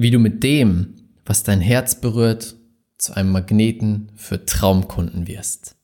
wie 0.00 0.12
du 0.12 0.20
mit 0.20 0.44
dem, 0.44 0.94
was 1.26 1.42
dein 1.42 1.60
Herz 1.60 2.00
berührt, 2.00 2.54
zu 2.98 3.14
einem 3.14 3.32
Magneten 3.32 4.12
für 4.14 4.46
Traumkunden 4.46 5.26
wirst. 5.26 5.74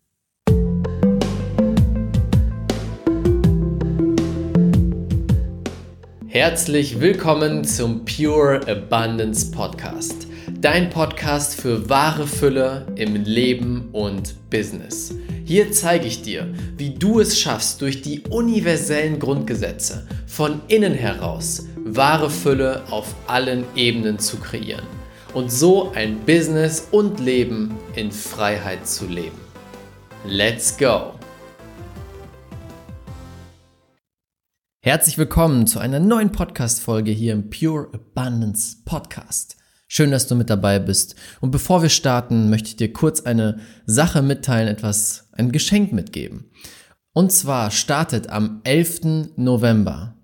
Herzlich 6.29 7.01
willkommen 7.01 7.65
zum 7.65 8.05
Pure 8.05 8.61
Abundance 8.69 9.51
Podcast, 9.51 10.29
dein 10.61 10.91
Podcast 10.91 11.61
für 11.61 11.91
wahre 11.91 12.29
Fülle 12.29 12.87
im 12.95 13.17
Leben 13.17 13.89
und 13.91 14.37
Business. 14.49 15.13
Hier 15.45 15.73
zeige 15.73 16.07
ich 16.07 16.23
dir, 16.23 16.55
wie 16.77 16.91
du 16.91 17.19
es 17.19 17.41
schaffst, 17.41 17.83
durch 17.83 18.01
die 18.01 18.21
universellen 18.31 19.19
Grundgesetze 19.19 20.07
von 20.29 20.61
innen 20.69 20.95
heraus 20.95 21.67
wahre 21.97 22.29
Fülle 22.29 22.83
auf 22.91 23.15
allen 23.29 23.65
Ebenen 23.77 24.19
zu 24.19 24.39
kreieren 24.39 24.85
und 25.33 25.53
so 25.53 25.93
ein 25.93 26.19
Business 26.25 26.89
und 26.91 27.21
Leben 27.21 27.73
in 27.95 28.11
Freiheit 28.11 28.89
zu 28.89 29.07
leben. 29.07 29.39
Let's 30.27 30.77
go! 30.77 31.15
Herzlich 34.83 35.19
willkommen 35.19 35.69
zu 35.69 35.79
einer 35.79 36.01
neuen 36.01 36.33
Podcast-Folge 36.33 37.13
hier 37.13 37.33
im 37.33 37.49
Pure 37.49 37.91
Abundance 37.93 38.79
Podcast. 38.85 39.57
Schön, 39.87 40.11
dass 40.11 40.27
du 40.27 40.35
mit 40.35 40.51
dabei 40.51 40.81
bist. 40.81 41.15
Und 41.41 41.53
bevor 41.53 41.83
wir 41.83 41.91
starten, 41.91 42.51
möchte 42.51 42.71
ich 42.71 42.77
dir 42.77 42.93
kurz 42.93 43.21
eine 43.21 43.61
Sache 43.87 44.21
mitteilen, 44.21 44.67
etwas, 44.67 45.29
ein 45.31 45.53
Geschenk 45.53 45.93
mitgeben. 45.93 46.51
Und 47.13 47.31
zwar 47.31 47.71
startet 47.71 48.31
am 48.31 48.63
11. 48.65 49.37
November 49.37 50.17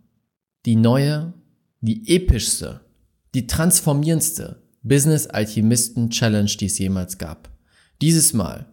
die 0.66 0.76
neue, 0.76 1.32
die 1.80 2.14
epischste, 2.14 2.80
die 3.34 3.46
transformierendste 3.46 4.62
Business 4.82 5.26
Alchemisten 5.26 6.10
Challenge, 6.10 6.50
die 6.50 6.66
es 6.66 6.78
jemals 6.78 7.18
gab. 7.18 7.50
Dieses 8.00 8.32
Mal 8.32 8.66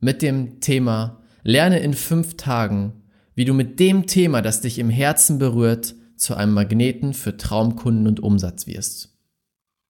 mit 0.00 0.22
dem 0.22 0.60
Thema 0.60 1.22
Lerne 1.42 1.80
in 1.80 1.94
fünf 1.94 2.36
Tagen, 2.36 3.02
wie 3.34 3.44
du 3.44 3.52
mit 3.52 3.80
dem 3.80 4.06
Thema, 4.06 4.40
das 4.40 4.60
dich 4.60 4.78
im 4.78 4.88
Herzen 4.88 5.38
berührt, 5.38 5.94
zu 6.16 6.34
einem 6.34 6.54
Magneten 6.54 7.12
für 7.12 7.36
Traumkunden 7.36 8.06
und 8.06 8.20
Umsatz 8.20 8.66
wirst. 8.66 9.18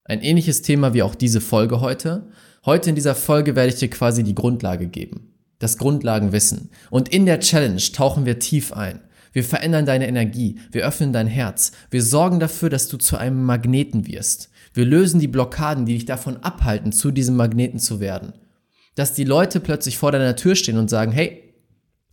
Ein 0.03 0.21
ähnliches 0.21 0.61
Thema 0.61 0.93
wie 0.93 1.03
auch 1.03 1.15
diese 1.15 1.39
Folge 1.39 1.81
heute. 1.81 2.27
Heute 2.65 2.89
in 2.89 2.95
dieser 2.95 3.15
Folge 3.15 3.55
werde 3.55 3.69
ich 3.69 3.79
dir 3.79 3.89
quasi 3.89 4.23
die 4.23 4.35
Grundlage 4.35 4.87
geben. 4.87 5.33
Das 5.59 5.77
Grundlagenwissen. 5.77 6.69
Und 6.89 7.09
in 7.09 7.25
der 7.25 7.39
Challenge 7.39 7.81
tauchen 7.93 8.25
wir 8.25 8.39
tief 8.39 8.73
ein. 8.73 9.01
Wir 9.35 9.43
verändern 9.43 9.85
deine 9.85 10.07
Energie. 10.07 10.59
Wir 10.71 10.87
öffnen 10.87 11.11
dein 11.11 11.27
Herz. 11.27 11.73
Wir 11.91 12.01
sorgen 12.01 12.39
dafür, 12.39 12.69
dass 12.69 12.87
du 12.87 12.95
zu 12.95 13.17
einem 13.17 13.43
Magneten 13.43 14.07
wirst. 14.07 14.49
Wir 14.73 14.85
lösen 14.85 15.19
die 15.19 15.27
Blockaden, 15.27 15.85
die 15.85 15.95
dich 15.95 16.05
davon 16.05 16.37
abhalten, 16.37 16.93
zu 16.93 17.11
diesem 17.11 17.35
Magneten 17.35 17.77
zu 17.77 17.99
werden. 17.99 18.31
Dass 18.95 19.13
die 19.13 19.25
Leute 19.25 19.59
plötzlich 19.59 19.97
vor 19.97 20.13
deiner 20.13 20.37
Tür 20.37 20.55
stehen 20.55 20.77
und 20.77 20.89
sagen, 20.89 21.11
hey, 21.11 21.43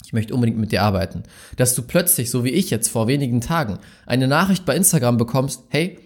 ich 0.05 0.13
möchte 0.13 0.35
unbedingt 0.35 0.59
mit 0.59 0.73
dir 0.73 0.83
arbeiten. 0.83 1.23
Dass 1.57 1.77
du 1.77 1.83
plötzlich, 1.83 2.29
so 2.29 2.43
wie 2.43 2.51
ich 2.51 2.71
jetzt 2.71 2.89
vor 2.89 3.07
wenigen 3.07 3.41
Tagen, 3.41 3.79
eine 4.05 4.27
Nachricht 4.27 4.65
bei 4.65 4.75
Instagram 4.75 5.17
bekommst, 5.17 5.63
hey, 5.69 6.01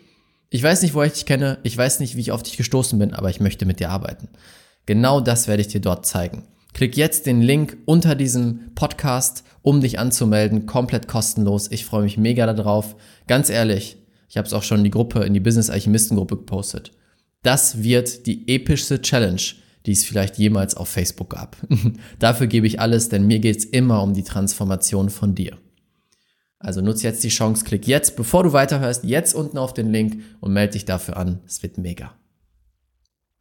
ich 0.50 0.62
weiß 0.62 0.82
nicht, 0.82 0.92
woher 0.92 1.06
ich 1.06 1.14
dich 1.14 1.24
kenne, 1.24 1.56
ich 1.62 1.78
weiß 1.78 1.98
nicht, 2.00 2.16
wie 2.16 2.20
ich 2.20 2.30
auf 2.30 2.42
dich 2.42 2.58
gestoßen 2.58 2.98
bin, 2.98 3.14
aber 3.14 3.30
ich 3.30 3.40
möchte 3.40 3.64
mit 3.64 3.80
dir 3.80 3.88
arbeiten. 3.88 4.28
Genau 4.84 5.22
das 5.22 5.48
werde 5.48 5.62
ich 5.62 5.68
dir 5.68 5.80
dort 5.80 6.04
zeigen. 6.04 6.42
Klick 6.76 6.94
jetzt 6.98 7.24
den 7.24 7.40
Link 7.40 7.78
unter 7.86 8.14
diesem 8.14 8.74
Podcast, 8.74 9.44
um 9.62 9.80
dich 9.80 9.98
anzumelden, 9.98 10.66
komplett 10.66 11.08
kostenlos. 11.08 11.70
Ich 11.70 11.86
freue 11.86 12.02
mich 12.02 12.18
mega 12.18 12.52
darauf. 12.52 12.96
Ganz 13.26 13.48
ehrlich, 13.48 13.96
ich 14.28 14.36
habe 14.36 14.46
es 14.46 14.52
auch 14.52 14.62
schon 14.62 14.80
in 14.80 14.84
die 14.84 14.90
Gruppe, 14.90 15.20
in 15.20 15.32
die 15.32 15.40
Business 15.40 15.70
Alchemisten 15.70 16.18
Gruppe 16.18 16.36
gepostet. 16.36 16.92
Das 17.42 17.82
wird 17.82 18.26
die 18.26 18.46
epischste 18.46 19.00
Challenge, 19.00 19.40
die 19.86 19.92
es 19.92 20.04
vielleicht 20.04 20.36
jemals 20.36 20.76
auf 20.76 20.90
Facebook 20.90 21.30
gab. 21.30 21.56
Dafür 22.18 22.46
gebe 22.46 22.66
ich 22.66 22.78
alles, 22.78 23.08
denn 23.08 23.26
mir 23.26 23.38
geht 23.38 23.56
es 23.56 23.64
immer 23.64 24.02
um 24.02 24.12
die 24.12 24.24
Transformation 24.24 25.08
von 25.08 25.34
dir. 25.34 25.56
Also 26.58 26.82
nutze 26.82 27.04
jetzt 27.04 27.24
die 27.24 27.30
Chance, 27.30 27.64
klick 27.64 27.86
jetzt, 27.86 28.16
bevor 28.16 28.42
du 28.42 28.52
weiterhörst, 28.52 29.02
jetzt 29.02 29.34
unten 29.34 29.56
auf 29.56 29.72
den 29.72 29.90
Link 29.90 30.22
und 30.40 30.52
melde 30.52 30.74
dich 30.74 30.84
dafür 30.84 31.16
an. 31.16 31.40
Es 31.46 31.62
wird 31.62 31.78
mega. 31.78 32.14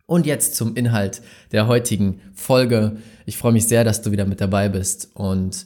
Und 0.07 0.25
jetzt 0.25 0.55
zum 0.55 0.75
Inhalt 0.75 1.21
der 1.51 1.67
heutigen 1.67 2.21
Folge. 2.33 2.97
Ich 3.25 3.37
freue 3.37 3.53
mich 3.53 3.67
sehr, 3.67 3.83
dass 3.83 4.01
du 4.01 4.11
wieder 4.11 4.25
mit 4.25 4.39
dabei 4.39 4.69
bist 4.69 5.09
und 5.13 5.65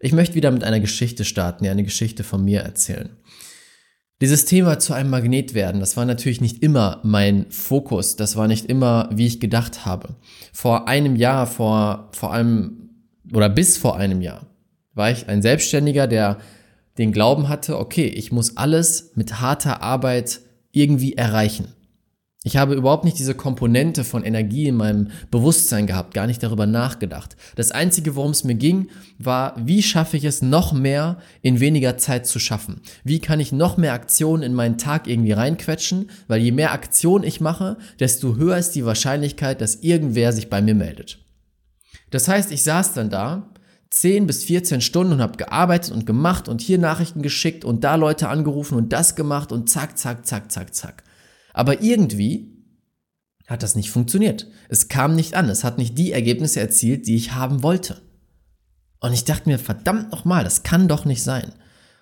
ich 0.00 0.12
möchte 0.12 0.34
wieder 0.34 0.50
mit 0.50 0.62
einer 0.62 0.80
Geschichte 0.80 1.24
starten, 1.24 1.64
ja, 1.64 1.72
eine 1.72 1.82
Geschichte 1.84 2.22
von 2.22 2.44
mir 2.44 2.60
erzählen. 2.60 3.10
Dieses 4.20 4.44
Thema 4.44 4.78
zu 4.80 4.94
einem 4.94 5.10
Magnet 5.10 5.54
werden, 5.54 5.80
das 5.80 5.96
war 5.96 6.04
natürlich 6.04 6.40
nicht 6.40 6.62
immer 6.62 7.00
mein 7.04 7.46
Fokus, 7.50 8.16
das 8.16 8.36
war 8.36 8.48
nicht 8.48 8.66
immer, 8.66 9.08
wie 9.12 9.26
ich 9.26 9.38
gedacht 9.38 9.86
habe. 9.86 10.16
Vor 10.52 10.88
einem 10.88 11.14
Jahr, 11.14 11.46
vor, 11.46 12.10
vor 12.12 12.32
allem, 12.32 12.90
oder 13.32 13.48
bis 13.48 13.76
vor 13.76 13.96
einem 13.96 14.20
Jahr, 14.20 14.46
war 14.94 15.10
ich 15.12 15.28
ein 15.28 15.40
Selbstständiger, 15.40 16.08
der 16.08 16.38
den 16.98 17.12
Glauben 17.12 17.48
hatte, 17.48 17.78
okay, 17.78 18.06
ich 18.06 18.32
muss 18.32 18.56
alles 18.56 19.12
mit 19.14 19.40
harter 19.40 19.82
Arbeit 19.82 20.40
irgendwie 20.72 21.14
erreichen. 21.14 21.68
Ich 22.48 22.56
habe 22.56 22.76
überhaupt 22.76 23.04
nicht 23.04 23.18
diese 23.18 23.34
Komponente 23.34 24.04
von 24.04 24.24
Energie 24.24 24.68
in 24.68 24.76
meinem 24.76 25.08
Bewusstsein 25.30 25.86
gehabt, 25.86 26.14
gar 26.14 26.26
nicht 26.26 26.42
darüber 26.42 26.64
nachgedacht. 26.64 27.36
Das 27.56 27.72
Einzige, 27.72 28.16
worum 28.16 28.30
es 28.30 28.42
mir 28.42 28.54
ging, 28.54 28.88
war, 29.18 29.52
wie 29.58 29.82
schaffe 29.82 30.16
ich 30.16 30.24
es 30.24 30.40
noch 30.40 30.72
mehr 30.72 31.18
in 31.42 31.60
weniger 31.60 31.98
Zeit 31.98 32.26
zu 32.26 32.38
schaffen? 32.38 32.80
Wie 33.04 33.18
kann 33.18 33.38
ich 33.38 33.52
noch 33.52 33.76
mehr 33.76 33.92
Aktionen 33.92 34.42
in 34.42 34.54
meinen 34.54 34.78
Tag 34.78 35.08
irgendwie 35.08 35.32
reinquetschen? 35.32 36.08
Weil 36.26 36.40
je 36.40 36.52
mehr 36.52 36.72
Aktionen 36.72 37.22
ich 37.22 37.42
mache, 37.42 37.76
desto 38.00 38.36
höher 38.36 38.56
ist 38.56 38.70
die 38.70 38.86
Wahrscheinlichkeit, 38.86 39.60
dass 39.60 39.74
irgendwer 39.82 40.32
sich 40.32 40.48
bei 40.48 40.62
mir 40.62 40.74
meldet. 40.74 41.18
Das 42.10 42.28
heißt, 42.28 42.50
ich 42.50 42.62
saß 42.62 42.94
dann 42.94 43.10
da 43.10 43.50
10 43.90 44.26
bis 44.26 44.44
14 44.44 44.80
Stunden 44.80 45.12
und 45.12 45.20
habe 45.20 45.36
gearbeitet 45.36 45.92
und 45.92 46.06
gemacht 46.06 46.48
und 46.48 46.62
hier 46.62 46.78
Nachrichten 46.78 47.20
geschickt 47.20 47.66
und 47.66 47.84
da 47.84 47.96
Leute 47.96 48.30
angerufen 48.30 48.78
und 48.78 48.94
das 48.94 49.16
gemacht 49.16 49.52
und 49.52 49.68
zack, 49.68 49.98
zack, 49.98 50.24
zack, 50.24 50.50
zack, 50.50 50.74
zack. 50.74 51.04
Aber 51.52 51.82
irgendwie 51.82 52.64
hat 53.46 53.62
das 53.62 53.74
nicht 53.74 53.90
funktioniert. 53.90 54.46
Es 54.68 54.88
kam 54.88 55.14
nicht 55.14 55.34
an. 55.34 55.48
Es 55.48 55.64
hat 55.64 55.78
nicht 55.78 55.96
die 55.96 56.12
Ergebnisse 56.12 56.60
erzielt, 56.60 57.06
die 57.06 57.16
ich 57.16 57.32
haben 57.32 57.62
wollte. 57.62 58.02
Und 59.00 59.12
ich 59.12 59.24
dachte 59.24 59.48
mir, 59.48 59.58
verdammt 59.58 60.10
nochmal, 60.10 60.44
das 60.44 60.62
kann 60.62 60.88
doch 60.88 61.04
nicht 61.04 61.22
sein. 61.22 61.52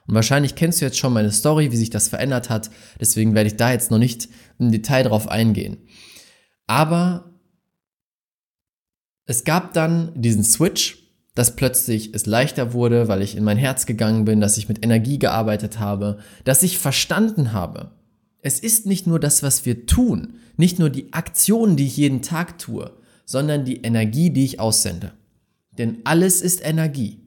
Und 0.06 0.14
wahrscheinlich 0.14 0.54
kennst 0.54 0.80
du 0.80 0.84
jetzt 0.84 0.98
schon 0.98 1.12
meine 1.12 1.32
Story, 1.32 1.72
wie 1.72 1.76
sich 1.76 1.90
das 1.90 2.08
verändert 2.08 2.50
hat. 2.50 2.70
Deswegen 3.00 3.34
werde 3.34 3.48
ich 3.48 3.56
da 3.56 3.72
jetzt 3.72 3.90
noch 3.90 3.98
nicht 3.98 4.28
im 4.58 4.72
Detail 4.72 5.04
drauf 5.04 5.28
eingehen. 5.28 5.78
Aber 6.66 7.34
es 9.26 9.44
gab 9.44 9.72
dann 9.74 10.12
diesen 10.20 10.44
Switch 10.44 11.06
dass 11.36 11.54
plötzlich 11.54 12.14
es 12.14 12.26
leichter 12.26 12.72
wurde, 12.72 13.08
weil 13.08 13.20
ich 13.20 13.36
in 13.36 13.44
mein 13.44 13.58
Herz 13.58 13.84
gegangen 13.84 14.24
bin, 14.24 14.40
dass 14.40 14.56
ich 14.56 14.68
mit 14.68 14.82
Energie 14.82 15.18
gearbeitet 15.18 15.78
habe, 15.78 16.18
dass 16.44 16.62
ich 16.62 16.78
verstanden 16.78 17.52
habe. 17.52 17.90
Es 18.46 18.60
ist 18.60 18.86
nicht 18.86 19.08
nur 19.08 19.18
das, 19.18 19.42
was 19.42 19.66
wir 19.66 19.86
tun, 19.86 20.34
nicht 20.56 20.78
nur 20.78 20.88
die 20.88 21.12
Aktionen, 21.12 21.74
die 21.74 21.86
ich 21.86 21.96
jeden 21.96 22.22
Tag 22.22 22.60
tue, 22.60 22.92
sondern 23.24 23.64
die 23.64 23.82
Energie, 23.82 24.30
die 24.30 24.44
ich 24.44 24.60
aussende. 24.60 25.14
Denn 25.78 25.98
alles 26.04 26.42
ist 26.42 26.64
Energie. 26.64 27.18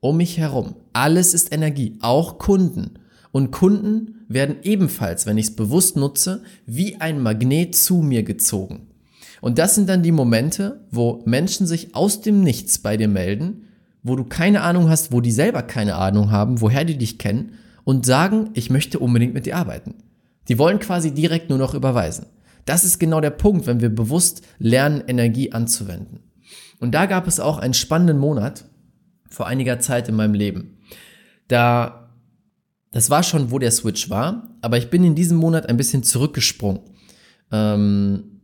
Um 0.00 0.18
mich 0.18 0.36
herum. 0.36 0.74
Alles 0.92 1.32
ist 1.32 1.54
Energie. 1.54 1.96
Auch 2.02 2.36
Kunden. 2.36 2.98
Und 3.32 3.50
Kunden 3.50 4.26
werden 4.28 4.56
ebenfalls, 4.62 5.24
wenn 5.24 5.38
ich 5.38 5.46
es 5.46 5.56
bewusst 5.56 5.96
nutze, 5.96 6.42
wie 6.66 6.96
ein 6.96 7.22
Magnet 7.22 7.74
zu 7.74 8.02
mir 8.02 8.22
gezogen. 8.22 8.88
Und 9.40 9.56
das 9.56 9.74
sind 9.74 9.88
dann 9.88 10.02
die 10.02 10.12
Momente, 10.12 10.84
wo 10.90 11.22
Menschen 11.24 11.66
sich 11.66 11.94
aus 11.94 12.20
dem 12.20 12.42
Nichts 12.42 12.76
bei 12.76 12.98
dir 12.98 13.08
melden, 13.08 13.68
wo 14.02 14.16
du 14.16 14.24
keine 14.24 14.60
Ahnung 14.60 14.90
hast, 14.90 15.12
wo 15.12 15.22
die 15.22 15.32
selber 15.32 15.62
keine 15.62 15.94
Ahnung 15.94 16.30
haben, 16.30 16.60
woher 16.60 16.84
die 16.84 16.98
dich 16.98 17.16
kennen 17.16 17.52
und 17.84 18.04
sagen, 18.04 18.50
ich 18.52 18.68
möchte 18.68 18.98
unbedingt 18.98 19.32
mit 19.32 19.46
dir 19.46 19.56
arbeiten. 19.56 19.94
Die 20.48 20.58
wollen 20.58 20.78
quasi 20.78 21.12
direkt 21.12 21.50
nur 21.50 21.58
noch 21.58 21.74
überweisen. 21.74 22.26
Das 22.64 22.84
ist 22.84 22.98
genau 22.98 23.20
der 23.20 23.30
Punkt, 23.30 23.66
wenn 23.66 23.80
wir 23.80 23.88
bewusst 23.88 24.42
lernen, 24.58 25.02
Energie 25.06 25.52
anzuwenden. 25.52 26.20
Und 26.80 26.94
da 26.94 27.06
gab 27.06 27.26
es 27.26 27.40
auch 27.40 27.58
einen 27.58 27.74
spannenden 27.74 28.18
Monat 28.18 28.66
vor 29.30 29.46
einiger 29.46 29.80
Zeit 29.80 30.08
in 30.08 30.14
meinem 30.14 30.34
Leben. 30.34 30.78
Da, 31.48 32.10
das 32.90 33.10
war 33.10 33.22
schon, 33.22 33.50
wo 33.50 33.58
der 33.58 33.70
Switch 33.70 34.10
war, 34.10 34.56
aber 34.60 34.78
ich 34.78 34.90
bin 34.90 35.04
in 35.04 35.14
diesem 35.14 35.38
Monat 35.38 35.68
ein 35.68 35.76
bisschen 35.76 36.02
zurückgesprungen. 36.02 36.80
Ähm, 37.50 38.37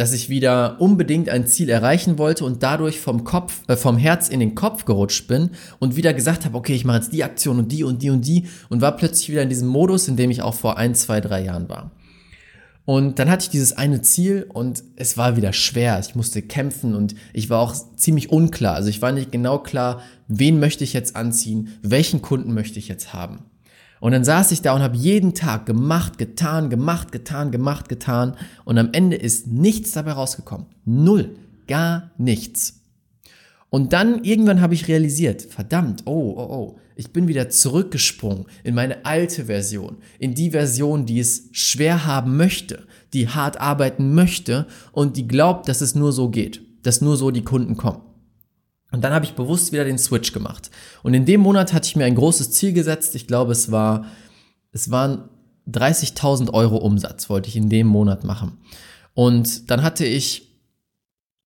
dass 0.00 0.14
ich 0.14 0.30
wieder 0.30 0.80
unbedingt 0.80 1.28
ein 1.28 1.46
Ziel 1.46 1.68
erreichen 1.68 2.16
wollte 2.16 2.46
und 2.46 2.62
dadurch 2.62 2.98
vom 2.98 3.22
Kopf, 3.22 3.60
äh, 3.68 3.76
vom 3.76 3.98
Herz 3.98 4.30
in 4.30 4.40
den 4.40 4.54
Kopf 4.54 4.86
gerutscht 4.86 5.28
bin 5.28 5.50
und 5.78 5.94
wieder 5.94 6.14
gesagt 6.14 6.46
habe, 6.46 6.56
okay, 6.56 6.72
ich 6.72 6.86
mache 6.86 7.00
jetzt 7.00 7.12
die 7.12 7.22
Aktion 7.22 7.58
und 7.58 7.70
die 7.70 7.84
und 7.84 8.00
die 8.00 8.08
und 8.08 8.26
die 8.26 8.46
und 8.70 8.80
war 8.80 8.96
plötzlich 8.96 9.28
wieder 9.28 9.42
in 9.42 9.50
diesem 9.50 9.68
Modus, 9.68 10.08
in 10.08 10.16
dem 10.16 10.30
ich 10.30 10.40
auch 10.40 10.54
vor 10.54 10.78
ein, 10.78 10.94
zwei, 10.94 11.20
drei 11.20 11.44
Jahren 11.44 11.68
war. 11.68 11.90
Und 12.86 13.18
dann 13.18 13.28
hatte 13.28 13.42
ich 13.42 13.50
dieses 13.50 13.74
eine 13.74 14.00
Ziel 14.00 14.46
und 14.48 14.82
es 14.96 15.18
war 15.18 15.36
wieder 15.36 15.52
schwer. 15.52 16.00
Ich 16.00 16.14
musste 16.14 16.40
kämpfen 16.40 16.94
und 16.94 17.14
ich 17.34 17.50
war 17.50 17.60
auch 17.60 17.74
ziemlich 17.96 18.30
unklar. 18.30 18.76
Also 18.76 18.88
ich 18.88 19.02
war 19.02 19.12
nicht 19.12 19.30
genau 19.30 19.58
klar, 19.58 20.00
wen 20.28 20.58
möchte 20.60 20.82
ich 20.82 20.94
jetzt 20.94 21.14
anziehen, 21.14 21.76
welchen 21.82 22.22
Kunden 22.22 22.54
möchte 22.54 22.78
ich 22.78 22.88
jetzt 22.88 23.12
haben. 23.12 23.49
Und 24.00 24.12
dann 24.12 24.24
saß 24.24 24.50
ich 24.52 24.62
da 24.62 24.74
und 24.74 24.82
habe 24.82 24.96
jeden 24.96 25.34
Tag 25.34 25.66
gemacht, 25.66 26.18
getan, 26.18 26.70
gemacht, 26.70 27.12
getan, 27.12 27.50
gemacht, 27.50 27.88
getan. 27.88 28.34
Und 28.64 28.78
am 28.78 28.88
Ende 28.92 29.16
ist 29.16 29.46
nichts 29.46 29.92
dabei 29.92 30.12
rausgekommen. 30.12 30.66
Null. 30.84 31.36
Gar 31.68 32.10
nichts. 32.18 32.80
Und 33.68 33.92
dann 33.92 34.24
irgendwann 34.24 34.60
habe 34.60 34.74
ich 34.74 34.88
realisiert, 34.88 35.42
verdammt, 35.42 36.02
oh, 36.06 36.34
oh, 36.36 36.48
oh, 36.50 36.78
ich 36.96 37.12
bin 37.12 37.28
wieder 37.28 37.48
zurückgesprungen 37.48 38.46
in 38.64 38.74
meine 38.74 39.04
alte 39.06 39.44
Version, 39.44 39.98
in 40.18 40.34
die 40.34 40.50
Version, 40.50 41.06
die 41.06 41.20
es 41.20 41.48
schwer 41.52 42.04
haben 42.04 42.36
möchte, 42.36 42.86
die 43.12 43.28
hart 43.28 43.60
arbeiten 43.60 44.14
möchte 44.14 44.66
und 44.90 45.16
die 45.16 45.28
glaubt, 45.28 45.68
dass 45.68 45.80
es 45.80 45.94
nur 45.94 46.12
so 46.12 46.30
geht, 46.30 46.62
dass 46.82 47.00
nur 47.00 47.16
so 47.16 47.30
die 47.30 47.44
Kunden 47.44 47.76
kommen. 47.76 48.02
Und 48.92 49.02
dann 49.02 49.12
habe 49.12 49.24
ich 49.24 49.34
bewusst 49.34 49.72
wieder 49.72 49.84
den 49.84 49.98
Switch 49.98 50.32
gemacht. 50.32 50.70
Und 51.02 51.14
in 51.14 51.24
dem 51.24 51.40
Monat 51.40 51.72
hatte 51.72 51.86
ich 51.86 51.96
mir 51.96 52.04
ein 52.04 52.14
großes 52.14 52.50
Ziel 52.50 52.72
gesetzt. 52.72 53.14
Ich 53.14 53.26
glaube, 53.26 53.52
es 53.52 53.70
war, 53.70 54.06
es 54.72 54.90
waren 54.90 55.28
30.000 55.68 56.52
Euro 56.52 56.76
Umsatz, 56.76 57.28
wollte 57.30 57.48
ich 57.48 57.56
in 57.56 57.68
dem 57.68 57.86
Monat 57.86 58.24
machen. 58.24 58.58
Und 59.14 59.70
dann 59.70 59.82
hatte 59.82 60.04
ich 60.04 60.50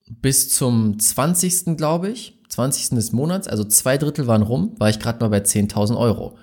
bis 0.07 0.49
zum 0.49 0.99
20. 0.99 1.77
glaube 1.77 2.09
ich, 2.09 2.39
20. 2.49 2.89
des 2.89 3.11
Monats, 3.11 3.47
also 3.47 3.63
zwei 3.63 3.97
Drittel 3.97 4.27
waren 4.27 4.41
rum, 4.41 4.75
war 4.77 4.89
ich 4.89 4.99
gerade 4.99 5.19
mal 5.19 5.29
bei 5.29 5.39
10.000 5.39 5.97
Euro 5.97 6.37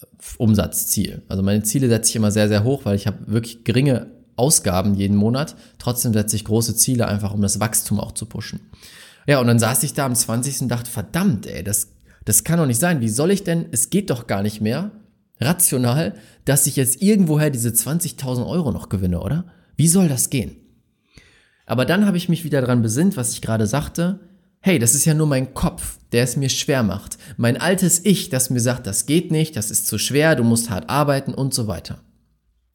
äh, 0.00 0.06
Umsatzziel. 0.38 1.22
Also 1.28 1.42
meine 1.42 1.62
Ziele 1.62 1.88
setze 1.88 2.10
ich 2.10 2.16
immer 2.16 2.30
sehr, 2.30 2.48
sehr 2.48 2.64
hoch, 2.64 2.84
weil 2.84 2.96
ich 2.96 3.06
habe 3.06 3.18
wirklich 3.26 3.64
geringe 3.64 4.06
Ausgaben 4.36 4.94
jeden 4.94 5.16
Monat. 5.16 5.56
Trotzdem 5.78 6.12
setze 6.12 6.36
ich 6.36 6.44
große 6.44 6.74
Ziele 6.76 7.06
einfach, 7.06 7.34
um 7.34 7.42
das 7.42 7.60
Wachstum 7.60 8.00
auch 8.00 8.12
zu 8.12 8.26
pushen. 8.26 8.60
Ja, 9.26 9.40
und 9.40 9.46
dann 9.46 9.58
saß 9.58 9.82
ich 9.82 9.94
da 9.94 10.06
am 10.06 10.14
20. 10.14 10.62
und 10.62 10.68
dachte, 10.68 10.90
verdammt, 10.90 11.46
ey, 11.46 11.62
das, 11.62 11.92
das 12.24 12.44
kann 12.44 12.58
doch 12.58 12.66
nicht 12.66 12.80
sein. 12.80 13.00
Wie 13.00 13.08
soll 13.08 13.30
ich 13.30 13.44
denn, 13.44 13.66
es 13.70 13.90
geht 13.90 14.10
doch 14.10 14.26
gar 14.26 14.42
nicht 14.42 14.60
mehr, 14.60 14.90
rational, 15.40 16.14
dass 16.44 16.66
ich 16.66 16.76
jetzt 16.76 17.02
irgendwoher 17.02 17.50
diese 17.50 17.70
20.000 17.70 18.46
Euro 18.46 18.72
noch 18.72 18.88
gewinne, 18.88 19.20
oder? 19.20 19.46
Wie 19.76 19.88
soll 19.88 20.08
das 20.08 20.30
gehen? 20.30 20.56
Aber 21.66 21.84
dann 21.84 22.06
habe 22.06 22.16
ich 22.16 22.28
mich 22.28 22.44
wieder 22.44 22.60
daran 22.60 22.82
besinnt, 22.82 23.16
was 23.16 23.32
ich 23.32 23.42
gerade 23.42 23.66
sagte. 23.66 24.20
Hey, 24.60 24.78
das 24.78 24.94
ist 24.94 25.04
ja 25.04 25.14
nur 25.14 25.26
mein 25.26 25.54
Kopf, 25.54 25.98
der 26.12 26.22
es 26.22 26.36
mir 26.36 26.48
schwer 26.48 26.82
macht. 26.82 27.18
Mein 27.36 27.56
altes 27.56 28.04
Ich, 28.04 28.28
das 28.28 28.50
mir 28.50 28.60
sagt, 28.60 28.86
das 28.86 29.06
geht 29.06 29.30
nicht, 29.30 29.56
das 29.56 29.70
ist 29.70 29.86
zu 29.86 29.98
schwer, 29.98 30.36
du 30.36 30.44
musst 30.44 30.70
hart 30.70 30.88
arbeiten 30.88 31.34
und 31.34 31.52
so 31.52 31.66
weiter. 31.66 32.00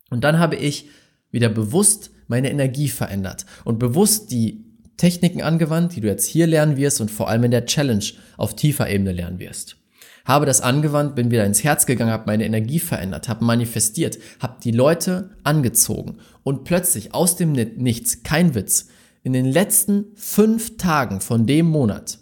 Und 0.10 0.24
dann 0.24 0.40
habe 0.40 0.56
ich 0.56 0.90
wieder 1.32 1.50
bewusst 1.50 2.12
meine 2.28 2.52
Energie 2.52 2.90
verändert 2.90 3.46
und 3.64 3.80
bewusst 3.80 4.32
die 4.32 4.66
Techniken 4.98 5.42
angewandt, 5.42 5.96
die 5.96 6.02
du 6.02 6.08
jetzt 6.08 6.26
hier 6.26 6.48
lernen 6.48 6.78
wirst 6.78 7.00
und 7.02 7.12
vor 7.12 7.30
allem 7.30 7.46
in 7.46 7.52
der 7.52 7.66
Challenge 7.66 8.04
auf 8.36 8.56
tiefer 8.56 8.90
Ebene 8.90 9.14
lernen 9.14 9.40
wirst. 9.40 9.78
Habe 10.26 10.46
das 10.46 10.60
angewandt, 10.60 11.16
bin 11.16 11.32
wieder 11.32 11.46
ins 11.46 11.64
Herz 11.64 11.86
gegangen, 11.86 12.12
habe 12.12 12.26
meine 12.26 12.46
Energie 12.46 12.80
verändert, 12.80 13.30
habe 13.30 13.46
manifestiert, 13.46 14.18
habe 14.42 14.58
die 14.62 14.72
Leute 14.72 15.30
angezogen 15.44 16.18
und 16.44 16.66
plötzlich 16.66 17.14
aus 17.14 17.38
dem 17.38 17.54
Nichts, 17.54 18.24
kein 18.24 18.54
Witz, 18.54 18.90
in 19.24 19.34
den 19.34 19.46
letzten 19.46 20.06
fünf 20.16 20.78
Tagen 20.78 21.22
von 21.22 21.46
dem 21.46 21.68
Monat 21.68 22.20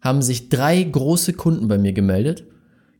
haben 0.00 0.22
sich 0.22 0.48
drei 0.48 0.82
große 0.82 1.32
Kunden 1.32 1.66
bei 1.68 1.78
mir 1.78 1.92
gemeldet. 1.92 2.44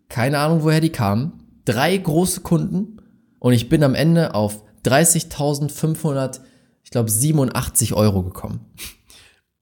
Keine 0.09 0.39
Ahnung, 0.39 0.65
woher 0.65 0.81
die 0.81 0.91
kamen. 0.91 1.33
Drei 1.65 1.97
große 1.97 2.41
Kunden 2.41 2.97
und 3.39 3.53
ich 3.53 3.69
bin 3.69 3.83
am 3.83 3.95
Ende 3.95 4.35
auf 4.35 4.63
30.500, 4.85 6.41
ich 6.83 6.91
glaube 6.91 7.11
87 7.11 7.95
Euro 7.95 8.23
gekommen. 8.23 8.61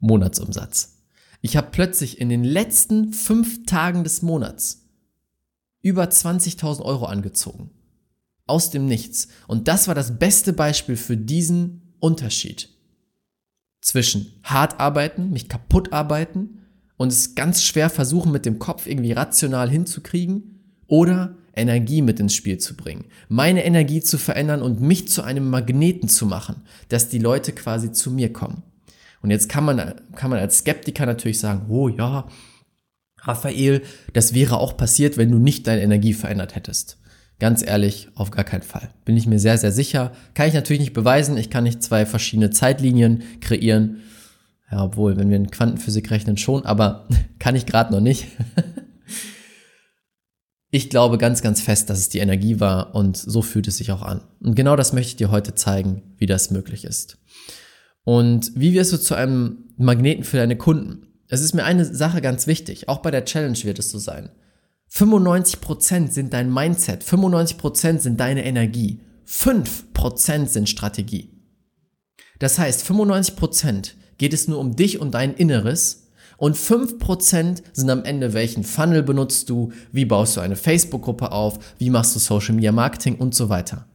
Monatsumsatz. 0.04 1.02
Ich 1.40 1.56
habe 1.56 1.68
plötzlich 1.70 2.20
in 2.20 2.28
den 2.28 2.44
letzten 2.44 3.12
fünf 3.12 3.66
Tagen 3.66 4.04
des 4.04 4.22
Monats 4.22 4.86
über 5.82 6.04
20.000 6.04 6.82
Euro 6.82 7.06
angezogen. 7.06 7.70
Aus 8.46 8.70
dem 8.70 8.86
Nichts. 8.86 9.28
Und 9.48 9.68
das 9.68 9.88
war 9.88 9.94
das 9.94 10.18
beste 10.18 10.52
Beispiel 10.52 10.96
für 10.96 11.16
diesen 11.16 11.94
Unterschied. 12.00 12.70
Zwischen 13.80 14.32
hart 14.42 14.80
arbeiten, 14.80 15.30
mich 15.30 15.48
kaputt 15.48 15.92
arbeiten 15.92 16.60
und 16.96 17.08
es 17.08 17.34
ganz 17.34 17.62
schwer 17.62 17.90
versuchen 17.90 18.32
mit 18.32 18.46
dem 18.46 18.58
Kopf 18.58 18.86
irgendwie 18.86 19.12
rational 19.12 19.70
hinzukriegen 19.70 20.60
oder 20.86 21.36
Energie 21.54 22.02
mit 22.02 22.20
ins 22.20 22.34
Spiel 22.34 22.58
zu 22.58 22.76
bringen, 22.76 23.06
meine 23.28 23.64
Energie 23.64 24.00
zu 24.00 24.18
verändern 24.18 24.62
und 24.62 24.80
mich 24.80 25.08
zu 25.08 25.22
einem 25.22 25.48
Magneten 25.48 26.08
zu 26.08 26.26
machen, 26.26 26.62
dass 26.88 27.08
die 27.08 27.18
Leute 27.18 27.52
quasi 27.52 27.92
zu 27.92 28.10
mir 28.10 28.32
kommen. 28.32 28.62
Und 29.24 29.30
jetzt 29.30 29.48
kann 29.48 29.64
man, 29.64 29.94
kann 30.16 30.28
man 30.28 30.38
als 30.38 30.58
Skeptiker 30.58 31.06
natürlich 31.06 31.38
sagen, 31.38 31.64
oh 31.70 31.88
ja, 31.88 32.28
Raphael, 33.22 33.80
das 34.12 34.34
wäre 34.34 34.58
auch 34.58 34.76
passiert, 34.76 35.16
wenn 35.16 35.30
du 35.30 35.38
nicht 35.38 35.66
deine 35.66 35.80
Energie 35.80 36.12
verändert 36.12 36.54
hättest. 36.54 36.98
Ganz 37.38 37.66
ehrlich, 37.66 38.10
auf 38.16 38.30
gar 38.30 38.44
keinen 38.44 38.64
Fall. 38.64 38.90
Bin 39.06 39.16
ich 39.16 39.26
mir 39.26 39.38
sehr, 39.38 39.56
sehr 39.56 39.72
sicher. 39.72 40.12
Kann 40.34 40.48
ich 40.48 40.52
natürlich 40.52 40.80
nicht 40.80 40.92
beweisen. 40.92 41.38
Ich 41.38 41.48
kann 41.48 41.64
nicht 41.64 41.82
zwei 41.82 42.04
verschiedene 42.04 42.50
Zeitlinien 42.50 43.22
kreieren. 43.40 44.02
Ja, 44.70 44.84
obwohl, 44.84 45.16
wenn 45.16 45.30
wir 45.30 45.38
in 45.38 45.50
Quantenphysik 45.50 46.10
rechnen, 46.10 46.36
schon, 46.36 46.66
aber 46.66 47.08
kann 47.38 47.56
ich 47.56 47.64
gerade 47.64 47.94
noch 47.94 48.00
nicht. 48.00 48.26
ich 50.70 50.90
glaube 50.90 51.16
ganz, 51.16 51.40
ganz 51.40 51.62
fest, 51.62 51.88
dass 51.88 51.98
es 51.98 52.10
die 52.10 52.18
Energie 52.18 52.60
war 52.60 52.94
und 52.94 53.16
so 53.16 53.40
fühlt 53.40 53.68
es 53.68 53.78
sich 53.78 53.90
auch 53.90 54.02
an. 54.02 54.20
Und 54.40 54.54
genau 54.54 54.76
das 54.76 54.92
möchte 54.92 55.12
ich 55.12 55.16
dir 55.16 55.30
heute 55.30 55.54
zeigen, 55.54 56.02
wie 56.18 56.26
das 56.26 56.50
möglich 56.50 56.84
ist. 56.84 57.16
Und 58.04 58.52
wie 58.54 58.74
wirst 58.74 58.92
du 58.92 58.98
zu 58.98 59.14
einem 59.14 59.64
Magneten 59.76 60.24
für 60.24 60.36
deine 60.36 60.56
Kunden? 60.56 61.08
Es 61.28 61.40
ist 61.40 61.54
mir 61.54 61.64
eine 61.64 61.84
Sache 61.84 62.20
ganz 62.20 62.46
wichtig, 62.46 62.88
auch 62.88 62.98
bei 62.98 63.10
der 63.10 63.24
Challenge 63.24 63.58
wird 63.64 63.78
es 63.78 63.90
so 63.90 63.98
sein. 63.98 64.30
95% 64.92 66.10
sind 66.10 66.32
dein 66.32 66.52
Mindset, 66.52 67.02
95% 67.02 67.98
sind 67.98 68.20
deine 68.20 68.44
Energie, 68.44 69.00
5% 69.26 70.46
sind 70.46 70.68
Strategie. 70.68 71.30
Das 72.38 72.58
heißt, 72.58 72.86
95% 72.86 73.92
geht 74.18 74.34
es 74.34 74.48
nur 74.48 74.58
um 74.58 74.76
dich 74.76 75.00
und 75.00 75.12
dein 75.14 75.34
Inneres 75.34 76.08
und 76.36 76.56
5% 76.56 77.62
sind 77.72 77.90
am 77.90 78.04
Ende, 78.04 78.34
welchen 78.34 78.64
Funnel 78.64 79.02
benutzt 79.02 79.48
du, 79.50 79.72
wie 79.92 80.04
baust 80.04 80.36
du 80.36 80.40
eine 80.40 80.56
Facebook-Gruppe 80.56 81.32
auf, 81.32 81.58
wie 81.78 81.90
machst 81.90 82.14
du 82.14 82.20
Social 82.20 82.54
Media 82.54 82.72
Marketing 82.72 83.16
und 83.16 83.34
so 83.34 83.48
weiter. 83.48 83.86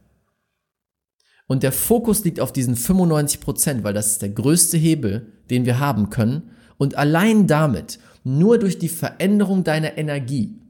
Und 1.50 1.64
der 1.64 1.72
Fokus 1.72 2.22
liegt 2.22 2.38
auf 2.38 2.52
diesen 2.52 2.76
95 2.76 3.40
Prozent, 3.40 3.82
weil 3.82 3.92
das 3.92 4.06
ist 4.06 4.22
der 4.22 4.28
größte 4.28 4.78
Hebel, 4.78 5.32
den 5.50 5.64
wir 5.64 5.80
haben 5.80 6.08
können. 6.08 6.52
Und 6.78 6.94
allein 6.94 7.48
damit, 7.48 7.98
nur 8.22 8.56
durch 8.60 8.78
die 8.78 8.88
Veränderung 8.88 9.64
deiner 9.64 9.98
Energie, 9.98 10.60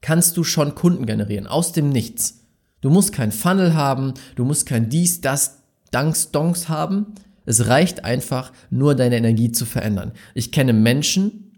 kannst 0.00 0.36
du 0.36 0.42
schon 0.42 0.74
Kunden 0.74 1.06
generieren, 1.06 1.46
aus 1.46 1.70
dem 1.70 1.90
Nichts. 1.90 2.40
Du 2.80 2.90
musst 2.90 3.12
kein 3.12 3.30
Funnel 3.30 3.74
haben, 3.74 4.14
du 4.34 4.44
musst 4.44 4.66
kein 4.66 4.88
dies, 4.88 5.20
das, 5.20 5.58
Danks, 5.92 6.32
Donks 6.32 6.68
haben. 6.68 7.14
Es 7.46 7.68
reicht 7.68 8.04
einfach, 8.04 8.52
nur 8.70 8.96
deine 8.96 9.16
Energie 9.16 9.52
zu 9.52 9.64
verändern. 9.64 10.10
Ich 10.34 10.50
kenne 10.50 10.72
Menschen, 10.72 11.52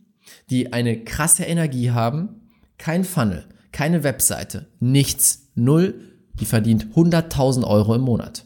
die 0.50 0.74
eine 0.74 1.04
krasse 1.04 1.44
Energie 1.44 1.92
haben, 1.92 2.50
kein 2.76 3.04
Funnel, 3.04 3.46
keine 3.72 4.04
Webseite, 4.04 4.66
nichts, 4.78 5.48
null 5.54 6.09
die 6.40 6.46
verdient 6.46 6.86
100.000 6.94 7.64
Euro 7.64 7.94
im 7.94 8.02
Monat. 8.02 8.44